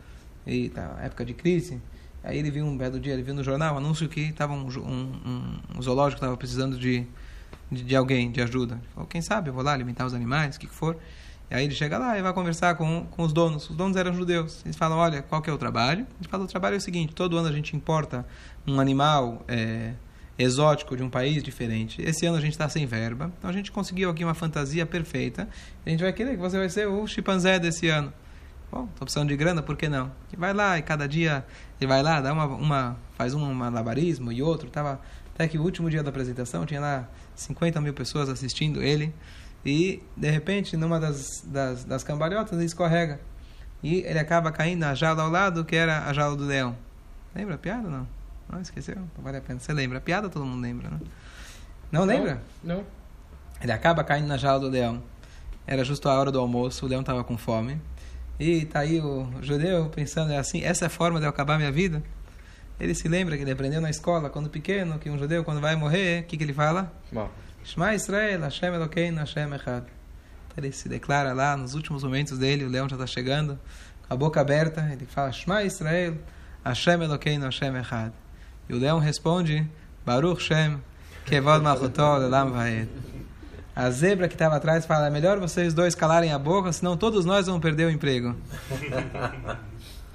e 0.46 0.68
tá, 0.68 0.98
época 1.02 1.24
de 1.24 1.34
crise, 1.34 1.80
Aí 2.22 2.38
ele 2.38 2.50
viu 2.50 2.66
um 2.66 2.76
belo 2.76 3.00
dia, 3.00 3.14
ele 3.14 3.22
viu 3.22 3.34
no 3.34 3.42
jornal 3.42 3.74
um 3.74 3.78
anúncio 3.78 4.08
que 4.08 4.20
estava 4.20 4.52
um, 4.52 4.68
um, 4.68 5.58
um, 5.76 5.82
zoológico 5.82 6.18
estava 6.18 6.36
precisando 6.36 6.78
de, 6.78 7.06
de, 7.72 7.82
de, 7.82 7.96
alguém, 7.96 8.30
de 8.30 8.42
ajuda. 8.42 8.74
Ele 8.74 8.88
falou, 8.94 9.08
quem 9.08 9.22
sabe, 9.22 9.48
eu 9.48 9.54
vou 9.54 9.62
lá 9.62 9.72
alimentar 9.72 10.04
os 10.04 10.12
animais, 10.12 10.56
o 10.56 10.60
que, 10.60 10.66
que 10.66 10.74
for. 10.74 10.98
E 11.50 11.54
aí 11.54 11.64
ele 11.64 11.74
chega 11.74 11.96
lá 11.98 12.18
e 12.18 12.22
vai 12.22 12.32
conversar 12.32 12.74
com, 12.74 13.06
com 13.06 13.22
os 13.22 13.32
donos. 13.32 13.70
Os 13.70 13.76
donos 13.76 13.96
eram 13.96 14.12
judeus. 14.12 14.60
Eles 14.64 14.76
falam, 14.76 14.98
olha, 14.98 15.22
qual 15.22 15.40
que 15.40 15.48
é 15.48 15.52
o 15.52 15.58
trabalho? 15.58 16.06
Ele 16.20 16.28
fala, 16.28 16.44
o 16.44 16.46
trabalho 16.46 16.74
é 16.74 16.78
o 16.78 16.80
seguinte, 16.80 17.14
todo 17.14 17.38
ano 17.38 17.48
a 17.48 17.52
gente 17.52 17.74
importa 17.74 18.26
um 18.66 18.78
animal 18.78 19.42
é, 19.48 19.94
exótico 20.42 20.96
de 20.96 21.03
um 21.03 21.11
país 21.11 21.42
diferente. 21.42 22.00
Esse 22.03 22.24
ano 22.24 22.38
a 22.38 22.40
gente 22.40 22.53
está 22.53 22.68
sem 22.68 22.87
verba, 22.87 23.31
então 23.38 23.50
a 23.50 23.53
gente 23.53 23.70
conseguiu 23.70 24.11
aqui 24.11 24.24
uma 24.24 24.35
fantasia 24.35 24.87
perfeita. 24.87 25.46
A 25.85 25.90
gente 25.90 26.03
vai 26.03 26.12
querer 26.12 26.31
que 26.31 26.38
você 26.38 26.57
vai 26.57 26.68
ser 26.68 26.88
o 26.88 27.07
chimpanzé 27.07 27.59
desse 27.59 27.88
ano. 27.88 28.12
Bom, 28.72 28.87
tô 28.98 29.05
precisando 29.05 29.29
de 29.29 29.37
grana, 29.37 29.62
por 29.62 29.76
que 29.76 29.88
não? 29.88 30.11
E 30.33 30.37
vai 30.37 30.55
lá 30.55 30.79
e 30.79 30.83
cada 30.83 31.07
dia 31.07 31.44
ele 31.81 31.88
vai 31.88 32.03
lá, 32.03 32.20
dá 32.20 32.33
uma, 32.33 32.46
uma 32.46 32.96
faz 33.18 33.35
um 33.35 33.53
malabarismo 33.53 34.33
e 34.33 34.42
outro. 34.42 34.70
Tava 34.70 35.00
até 35.35 35.46
que 35.46 35.59
o 35.59 35.62
último 35.62 35.90
dia 35.90 36.03
da 36.03 36.09
apresentação 36.09 36.64
tinha 36.64 36.81
lá 36.81 37.09
50 37.35 37.81
mil 37.81 37.92
pessoas 37.92 38.29
assistindo 38.29 38.83
ele 38.83 39.12
e 39.64 40.03
de 40.16 40.31
repente 40.31 40.76
numa 40.76 40.98
das, 40.98 41.42
das, 41.44 41.85
das 41.85 42.03
cambalhotas 42.03 42.53
ele 42.57 42.64
escorrega 42.64 43.20
e 43.83 43.96
ele 44.00 44.18
acaba 44.18 44.50
caindo 44.50 44.81
na 44.81 44.94
jaula 44.94 45.22
ao 45.22 45.31
lado 45.31 45.64
que 45.64 45.76
era 45.76 46.07
a 46.07 46.12
jaula 46.12 46.37
do 46.37 46.46
leão. 46.46 46.76
Lembra 47.35 47.57
a 47.57 47.59
piada 47.59 47.88
não? 47.88 48.19
Não 48.50 48.60
esqueceu? 48.60 48.96
Não 48.96 49.22
vale 49.22 49.36
a 49.36 49.40
pena. 49.40 49.60
Você 49.60 49.72
lembra? 49.72 49.98
A 49.98 50.00
piada 50.00 50.28
todo 50.28 50.44
mundo 50.44 50.60
lembra, 50.60 50.90
né? 50.90 51.00
Não 51.92 52.04
lembra? 52.04 52.42
Não. 52.62 52.84
Ele 53.60 53.72
acaba 53.72 54.02
caindo 54.02 54.26
na 54.26 54.36
jaula 54.36 54.60
do 54.60 54.68
leão. 54.68 55.02
Era 55.66 55.84
justo 55.84 56.08
a 56.08 56.18
hora 56.18 56.32
do 56.32 56.40
almoço, 56.40 56.86
o 56.86 56.88
leão 56.88 57.00
estava 57.00 57.22
com 57.22 57.36
fome. 57.36 57.80
E 58.38 58.64
tá 58.64 58.80
aí 58.80 59.00
o 59.00 59.28
judeu 59.42 59.90
pensando, 59.90 60.32
é 60.32 60.38
assim, 60.38 60.64
essa 60.64 60.84
é 60.84 60.86
a 60.86 60.90
forma 60.90 61.20
de 61.20 61.26
eu 61.26 61.30
acabar 61.30 61.58
minha 61.58 61.70
vida? 61.70 62.02
Ele 62.80 62.94
se 62.94 63.06
lembra 63.06 63.36
que 63.36 63.42
ele 63.42 63.50
aprendeu 63.50 63.80
na 63.80 63.90
escola, 63.90 64.30
quando 64.30 64.48
pequeno, 64.48 64.98
que 64.98 65.10
um 65.10 65.18
judeu, 65.18 65.44
quando 65.44 65.60
vai 65.60 65.76
morrer, 65.76 66.22
o 66.22 66.24
que, 66.24 66.38
que 66.38 66.42
ele 66.42 66.54
fala? 66.54 66.90
Shema 67.62 67.94
Israel, 67.94 68.40
Hashem 68.40 68.72
Elokeinu, 68.72 69.18
Hashem 69.18 69.52
Echad. 69.52 69.84
Ele 70.56 70.72
se 70.72 70.88
declara 70.88 71.34
lá, 71.34 71.54
nos 71.56 71.74
últimos 71.74 72.02
momentos 72.02 72.38
dele, 72.38 72.64
o 72.64 72.68
leão 72.68 72.88
já 72.88 72.96
está 72.96 73.06
chegando, 73.06 73.58
com 74.08 74.14
a 74.14 74.16
boca 74.16 74.40
aberta, 74.40 74.88
ele 74.90 75.04
fala, 75.04 75.30
Shema 75.30 75.62
Israel, 75.62 76.16
Hashem 76.64 77.02
Elokeinu, 77.02 77.44
Hashem 77.44 77.76
Echad. 77.76 78.12
E 78.70 78.72
o 78.72 78.78
leão 78.78 79.00
responde, 79.00 79.68
Baruch 80.06 80.40
Shem, 80.40 80.80
Kevod 81.26 81.61
Malchutó, 81.61 82.18
Lelam 82.18 82.52
Vaed. 82.52 82.88
A 83.74 83.90
zebra 83.90 84.28
que 84.28 84.35
estava 84.37 84.54
atrás 84.54 84.87
fala: 84.87 85.09
é 85.09 85.11
melhor 85.11 85.40
vocês 85.40 85.74
dois 85.74 85.96
calarem 85.96 86.33
a 86.33 86.38
boca, 86.38 86.72
senão 86.72 86.96
todos 86.96 87.24
nós 87.24 87.46
vamos 87.46 87.61
perder 87.61 87.87
o 87.87 87.90
emprego. 87.90 88.37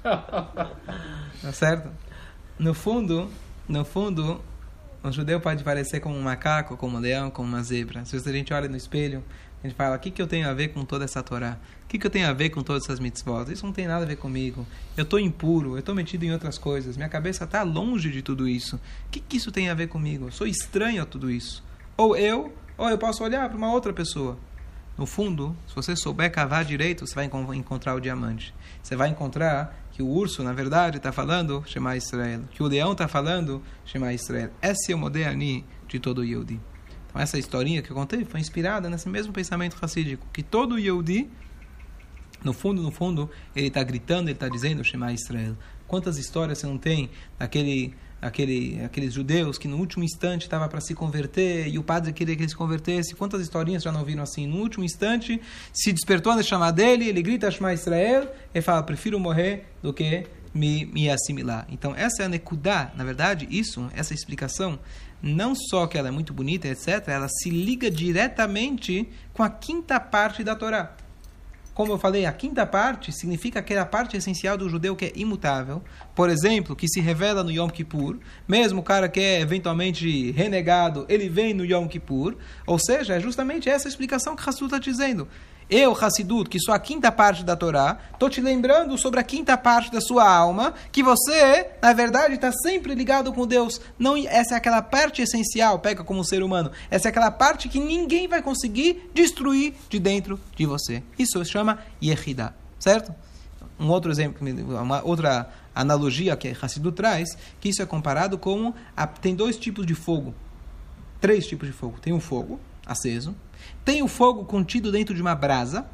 tá 0.02 1.52
certo? 1.52 1.90
No 2.58 2.72
fundo, 2.72 3.30
no 3.68 3.84
fundo, 3.84 4.40
o 5.04 5.12
judeu 5.12 5.38
pode 5.38 5.62
parecer 5.62 6.00
como 6.00 6.16
um 6.16 6.22
macaco, 6.22 6.78
como 6.78 6.96
um 6.96 7.00
leão, 7.00 7.30
como 7.30 7.46
uma 7.46 7.62
zebra. 7.62 8.06
Se 8.06 8.16
a 8.16 8.32
gente 8.32 8.54
olha 8.54 8.70
no 8.70 8.76
espelho, 8.78 9.22
a 9.66 9.68
gente 9.68 9.76
fala: 9.76 9.96
o 9.96 9.98
que, 9.98 10.10
que 10.10 10.22
eu 10.22 10.26
tenho 10.26 10.48
a 10.48 10.54
ver 10.54 10.68
com 10.68 10.84
toda 10.84 11.04
essa 11.04 11.22
Torá? 11.22 11.58
O 11.84 11.88
que, 11.88 11.98
que 11.98 12.06
eu 12.06 12.10
tenho 12.10 12.28
a 12.28 12.32
ver 12.32 12.50
com 12.50 12.62
todas 12.62 12.84
essas 12.84 12.98
mitzvot? 12.98 13.50
Isso 13.52 13.64
não 13.64 13.72
tem 13.72 13.86
nada 13.86 14.04
a 14.04 14.06
ver 14.06 14.16
comigo. 14.16 14.66
Eu 14.96 15.04
estou 15.04 15.20
impuro, 15.20 15.74
eu 15.74 15.78
estou 15.78 15.94
metido 15.94 16.24
em 16.24 16.32
outras 16.32 16.58
coisas. 16.58 16.96
Minha 16.96 17.08
cabeça 17.08 17.44
está 17.44 17.62
longe 17.62 18.10
de 18.10 18.22
tudo 18.22 18.48
isso. 18.48 18.76
O 18.76 19.10
que, 19.10 19.20
que 19.20 19.36
isso 19.36 19.52
tem 19.52 19.68
a 19.68 19.74
ver 19.74 19.88
comigo? 19.88 20.26
Eu 20.26 20.32
sou 20.32 20.46
estranho 20.46 21.02
a 21.02 21.06
tudo 21.06 21.30
isso. 21.30 21.64
Ou 21.96 22.16
eu 22.16 22.52
ou 22.78 22.88
eu 22.88 22.98
posso 22.98 23.24
olhar 23.24 23.48
para 23.48 23.56
uma 23.56 23.72
outra 23.72 23.92
pessoa. 23.92 24.36
No 24.98 25.06
fundo, 25.06 25.54
se 25.66 25.74
você 25.74 25.94
souber 25.94 26.32
cavar 26.32 26.64
direito, 26.64 27.06
você 27.06 27.14
vai 27.14 27.30
encontrar 27.54 27.94
o 27.94 28.00
diamante. 28.00 28.54
Você 28.82 28.96
vai 28.96 29.08
encontrar 29.10 29.86
que 29.92 30.02
o 30.02 30.08
urso, 30.08 30.42
na 30.42 30.52
verdade, 30.52 30.96
está 30.96 31.12
falando 31.12 31.62
Shema 31.66 31.96
Israel. 31.96 32.44
Que 32.50 32.62
o 32.62 32.66
leão 32.66 32.92
está 32.92 33.06
falando 33.06 33.62
Shema 33.84 34.12
Israel. 34.12 34.50
Esse 34.62 34.92
é 34.92 34.94
o 34.94 34.98
Modéani 34.98 35.64
de 35.86 35.98
todo 35.98 36.24
Yehudi. 36.24 36.60
Então, 37.16 37.22
essa 37.22 37.38
historinha 37.38 37.80
que 37.80 37.90
eu 37.90 37.96
contei 37.96 38.26
foi 38.26 38.40
inspirada 38.40 38.90
nesse 38.90 39.08
mesmo 39.08 39.32
pensamento 39.32 39.74
racídico. 39.74 40.26
Que 40.34 40.42
todo 40.42 40.78
Yehudi 40.78 41.30
No 42.44 42.52
fundo, 42.52 42.82
no 42.82 42.90
fundo, 42.90 43.30
ele 43.54 43.68
está 43.68 43.82
gritando, 43.82 44.28
ele 44.28 44.36
está 44.36 44.48
dizendo, 44.48 44.84
Shema 44.84 45.12
Israel. 45.12 45.56
Quantas 45.88 46.18
histórias 46.18 46.58
você 46.58 46.66
não 46.66 46.76
tem 46.76 47.08
daquele, 47.38 47.94
daquele, 48.20 48.84
aqueles 48.84 49.14
judeus 49.14 49.56
que 49.56 49.66
no 49.66 49.78
último 49.78 50.04
instante 50.04 50.42
estava 50.42 50.68
para 50.68 50.80
se 50.80 50.94
converter 50.94 51.66
e 51.68 51.78
o 51.78 51.82
padre 51.82 52.12
queria 52.12 52.36
que 52.36 52.42
ele 52.42 52.50
se 52.50 52.56
convertesse? 52.56 53.14
Quantas 53.14 53.40
historinhas 53.40 53.82
já 53.82 53.90
não 53.90 54.04
viram 54.04 54.22
assim? 54.22 54.46
No 54.46 54.58
último 54.58 54.84
instante, 54.84 55.40
se 55.72 55.92
despertou 55.94 56.32
a 56.32 56.42
chamar 56.42 56.72
dele, 56.72 57.08
ele 57.08 57.22
grita 57.22 57.50
Shema 57.50 57.72
Israel 57.72 58.30
e 58.54 58.60
fala, 58.60 58.82
prefiro 58.82 59.18
morrer 59.18 59.64
do 59.82 59.92
que 59.94 60.26
me, 60.56 60.86
me 60.86 61.08
assimilar. 61.08 61.66
Então, 61.70 61.94
essa 61.94 62.22
é 62.22 62.26
a 62.26 62.28
Nekudá. 62.28 62.90
Na 62.96 63.04
verdade, 63.04 63.46
isso, 63.50 63.88
essa 63.94 64.14
explicação, 64.14 64.78
não 65.22 65.54
só 65.54 65.86
que 65.86 65.96
ela 65.98 66.08
é 66.08 66.10
muito 66.10 66.32
bonita, 66.32 66.68
etc., 66.68 67.08
ela 67.08 67.28
se 67.28 67.50
liga 67.50 67.90
diretamente 67.90 69.08
com 69.32 69.42
a 69.42 69.50
quinta 69.50 69.98
parte 69.98 70.44
da 70.44 70.54
Torá. 70.54 70.94
Como 71.74 71.92
eu 71.92 71.98
falei, 71.98 72.24
a 72.24 72.32
quinta 72.32 72.64
parte 72.64 73.12
significa 73.12 73.58
aquela 73.58 73.84
parte 73.84 74.16
essencial 74.16 74.56
do 74.56 74.68
judeu 74.68 74.96
que 74.96 75.04
é 75.04 75.12
imutável. 75.14 75.82
Por 76.16 76.30
exemplo, 76.30 76.74
que 76.74 76.88
se 76.88 76.98
revela 76.98 77.44
no 77.44 77.50
Yom 77.50 77.68
Kippur. 77.68 78.16
Mesmo 78.48 78.80
o 78.80 78.82
cara 78.82 79.06
que 79.06 79.20
é 79.20 79.40
eventualmente 79.42 80.32
renegado, 80.32 81.04
ele 81.10 81.28
vem 81.28 81.52
no 81.52 81.62
Yom 81.62 81.86
Kippur. 81.86 82.36
Ou 82.66 82.78
seja, 82.78 83.14
é 83.14 83.20
justamente 83.20 83.68
essa 83.68 83.86
explicação 83.86 84.34
que 84.34 84.48
Hassu 84.48 84.64
está 84.64 84.78
dizendo. 84.78 85.28
Eu, 85.68 85.92
Hassidut, 85.92 86.48
que 86.48 86.58
sou 86.58 86.72
a 86.72 86.78
quinta 86.78 87.12
parte 87.12 87.44
da 87.44 87.54
Torá, 87.54 87.98
estou 88.12 88.30
te 88.30 88.40
lembrando 88.40 88.96
sobre 88.96 89.20
a 89.20 89.22
quinta 89.22 89.58
parte 89.58 89.90
da 89.92 90.00
sua 90.00 90.26
alma, 90.26 90.72
que 90.90 91.02
você, 91.02 91.70
na 91.82 91.92
verdade, 91.92 92.34
está 92.34 92.50
sempre 92.52 92.94
ligado 92.94 93.32
com 93.32 93.46
Deus. 93.46 93.80
Não, 93.98 94.16
essa 94.16 94.54
é 94.54 94.56
aquela 94.56 94.80
parte 94.80 95.20
essencial, 95.20 95.80
pega 95.80 96.02
como 96.02 96.24
ser 96.24 96.42
humano. 96.42 96.70
Essa 96.88 97.08
é 97.08 97.10
aquela 97.10 97.32
parte 97.32 97.68
que 97.68 97.80
ninguém 97.80 98.26
vai 98.26 98.40
conseguir 98.40 99.10
destruir 99.12 99.74
de 99.90 99.98
dentro 99.98 100.40
de 100.56 100.64
você. 100.64 101.02
Isso 101.18 101.44
se 101.44 101.50
chama 101.50 101.80
Yehida, 102.02 102.54
certo? 102.78 103.12
Um 103.78 103.90
outro 103.90 104.10
exemplo, 104.10 104.46
uma 104.80 105.02
outra 105.04 105.50
analogia 105.80 106.36
que 106.36 106.54
Hassidut 106.60 106.96
traz, 106.96 107.36
que 107.60 107.68
isso 107.68 107.82
é 107.82 107.86
comparado 107.86 108.38
com... 108.38 108.72
A, 108.96 109.06
tem 109.06 109.34
dois 109.34 109.56
tipos 109.56 109.86
de 109.86 109.94
fogo. 109.94 110.34
Três 111.20 111.46
tipos 111.46 111.68
de 111.68 111.74
fogo. 111.74 111.98
Tem 112.00 112.12
um 112.12 112.20
fogo 112.20 112.60
aceso, 112.86 113.34
tem 113.84 114.02
o 114.02 114.08
fogo 114.08 114.44
contido 114.44 114.92
dentro 114.92 115.14
de 115.14 115.20
uma 115.20 115.34
brasa 115.34 115.86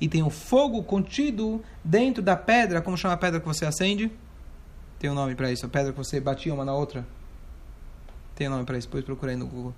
e 0.00 0.08
tem 0.08 0.22
o 0.22 0.30
fogo 0.30 0.82
contido 0.82 1.62
dentro 1.82 2.22
da 2.22 2.36
pedra. 2.36 2.82
Como 2.82 2.96
chama 2.96 3.14
a 3.14 3.16
pedra 3.16 3.40
que 3.40 3.46
você 3.46 3.64
acende? 3.64 4.10
Tem 4.98 5.10
um 5.10 5.14
nome 5.14 5.34
para 5.34 5.50
isso. 5.50 5.64
A 5.64 5.68
pedra 5.68 5.92
que 5.92 5.98
você 5.98 6.20
batia 6.20 6.52
uma 6.52 6.64
na 6.64 6.74
outra. 6.74 7.06
Tem 8.34 8.48
um 8.48 8.50
nome 8.50 8.64
para 8.64 8.76
isso. 8.76 8.86
Depois 8.88 9.04
procurei 9.04 9.36
no 9.36 9.46
Google. 9.46 9.74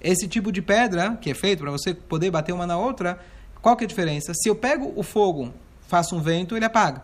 Esse 0.00 0.26
tipo 0.26 0.50
de 0.50 0.62
pedra 0.62 1.16
que 1.16 1.30
é 1.30 1.34
feito 1.34 1.60
para 1.60 1.70
você 1.70 1.94
poder 1.94 2.30
bater 2.30 2.52
uma 2.52 2.66
na 2.66 2.76
outra. 2.76 3.18
Qual 3.60 3.76
que 3.76 3.84
é 3.84 3.86
a 3.86 3.88
diferença? 3.88 4.32
Se 4.34 4.48
eu 4.48 4.56
pego 4.56 4.92
o 4.96 5.02
fogo, 5.02 5.52
faço 5.86 6.16
um 6.16 6.20
vento, 6.20 6.56
ele 6.56 6.64
apaga. 6.64 7.02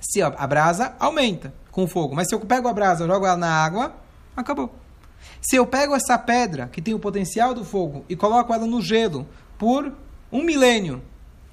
Se 0.00 0.22
a 0.22 0.46
brasa 0.46 0.94
aumenta 0.98 1.52
com 1.70 1.84
o 1.84 1.88
fogo, 1.88 2.14
mas 2.14 2.28
se 2.28 2.34
eu 2.34 2.40
pego 2.40 2.68
a 2.68 2.72
brasa, 2.72 3.06
jogo 3.06 3.26
ela 3.26 3.36
na 3.36 3.50
água, 3.50 3.94
acabou. 4.36 4.74
Se 5.40 5.56
eu 5.56 5.66
pego 5.66 5.94
essa 5.94 6.18
pedra, 6.18 6.68
que 6.68 6.82
tem 6.82 6.94
o 6.94 6.98
potencial 6.98 7.54
do 7.54 7.64
fogo, 7.64 8.04
e 8.08 8.16
coloco 8.16 8.52
ela 8.52 8.66
no 8.66 8.80
gelo 8.80 9.26
por 9.58 9.92
um 10.30 10.42
milênio, 10.42 11.02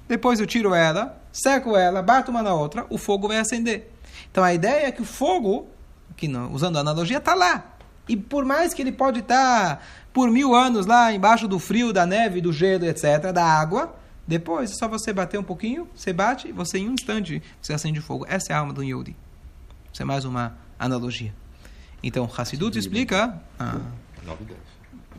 depois 0.08 0.40
eu 0.40 0.46
tiro 0.46 0.74
ela, 0.74 1.20
seco 1.32 1.76
ela, 1.76 2.02
bato 2.02 2.30
uma 2.30 2.42
na 2.42 2.54
outra, 2.54 2.86
o 2.90 2.98
fogo 2.98 3.28
vai 3.28 3.38
acender. 3.38 3.90
Então 4.30 4.42
a 4.42 4.52
ideia 4.52 4.86
é 4.86 4.92
que 4.92 5.02
o 5.02 5.04
fogo, 5.04 5.66
que 6.16 6.28
não, 6.28 6.52
usando 6.52 6.76
a 6.76 6.80
analogia, 6.80 7.18
está 7.18 7.34
lá. 7.34 7.64
E 8.08 8.16
por 8.16 8.44
mais 8.44 8.74
que 8.74 8.82
ele 8.82 8.92
pode 8.92 9.20
estar 9.20 9.76
tá 9.76 9.82
por 10.12 10.30
mil 10.30 10.54
anos 10.54 10.86
lá 10.86 11.12
embaixo 11.12 11.48
do 11.48 11.58
frio, 11.58 11.92
da 11.92 12.04
neve, 12.04 12.40
do 12.40 12.52
gelo, 12.52 12.84
etc., 12.84 13.32
da 13.32 13.44
água, 13.44 13.94
depois 14.26 14.70
é 14.70 14.74
só 14.74 14.88
você 14.88 15.12
bater 15.12 15.38
um 15.38 15.42
pouquinho, 15.42 15.88
você 15.94 16.12
bate, 16.12 16.50
você 16.50 16.78
em 16.78 16.88
um 16.88 16.94
instante 16.94 17.42
você 17.60 17.72
acende 17.72 17.98
o 17.98 18.02
fogo. 18.02 18.24
Essa 18.28 18.52
é 18.52 18.56
a 18.56 18.58
alma 18.58 18.72
do 18.72 18.82
Yodi. 18.82 19.16
Isso 19.92 20.02
é 20.02 20.04
mais 20.04 20.24
uma 20.24 20.56
analogia. 20.78 21.34
Então, 22.02 22.28
Hassidut 22.36 22.78
explica. 22.78 23.40
Ah, 23.58 23.80
9 24.24 24.42
e 24.42 24.46
10. 24.46 24.58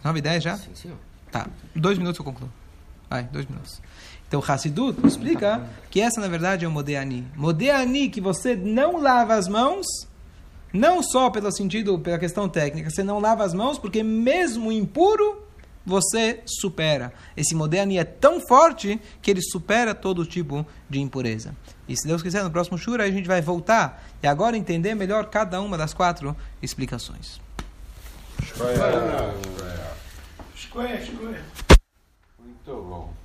9 0.03 0.19
e 0.19 0.21
10 0.21 0.43
já? 0.43 0.57
Sim, 0.57 0.75
senhor. 0.75 0.97
Tá. 1.31 1.47
Dois 1.75 1.97
minutos 1.97 2.19
eu 2.19 2.25
concluo. 2.25 2.51
Vai, 3.09 3.23
dois 3.23 3.45
minutos. 3.45 3.81
Então, 4.27 4.43
Hassidut 4.45 5.05
explica 5.05 5.67
que 5.89 6.01
essa, 6.01 6.19
na 6.19 6.27
verdade, 6.27 6.65
é 6.65 6.67
o 6.67 6.71
Modeani. 6.71 7.25
Modeani, 7.35 8.09
que 8.09 8.19
você 8.19 8.55
não 8.55 8.99
lava 8.99 9.35
as 9.35 9.47
mãos, 9.47 9.85
não 10.73 11.01
só 11.01 11.29
pelo 11.29 11.51
sentido, 11.51 11.97
pela 11.99 12.19
questão 12.19 12.49
técnica, 12.49 12.89
você 12.89 13.03
não 13.03 13.19
lava 13.19 13.43
as 13.43 13.53
mãos, 13.53 13.79
porque 13.79 14.03
mesmo 14.03 14.71
impuro, 14.71 15.44
você 15.85 16.41
supera. 16.45 17.13
Esse 17.37 17.53
Modéani 17.53 17.97
é 17.97 18.03
tão 18.03 18.39
forte 18.39 18.99
que 19.21 19.29
ele 19.29 19.41
supera 19.41 19.93
todo 19.93 20.25
tipo 20.25 20.65
de 20.89 20.99
impureza. 20.99 21.55
E 21.87 21.95
se 21.95 22.07
Deus 22.07 22.23
quiser, 22.23 22.43
no 22.43 22.49
próximo 22.49 22.77
Shura 22.77 23.03
a 23.03 23.11
gente 23.11 23.27
vai 23.27 23.41
voltar 23.41 24.03
e 24.23 24.27
agora 24.27 24.57
entender 24.57 24.95
melhor 24.95 25.27
cada 25.27 25.61
uma 25.61 25.77
das 25.77 25.93
quatro 25.93 26.35
explicações. 26.61 27.39
Escolha, 30.55 30.99
escolha. 30.99 31.43
Muito 32.39 32.65
bom. 32.65 33.13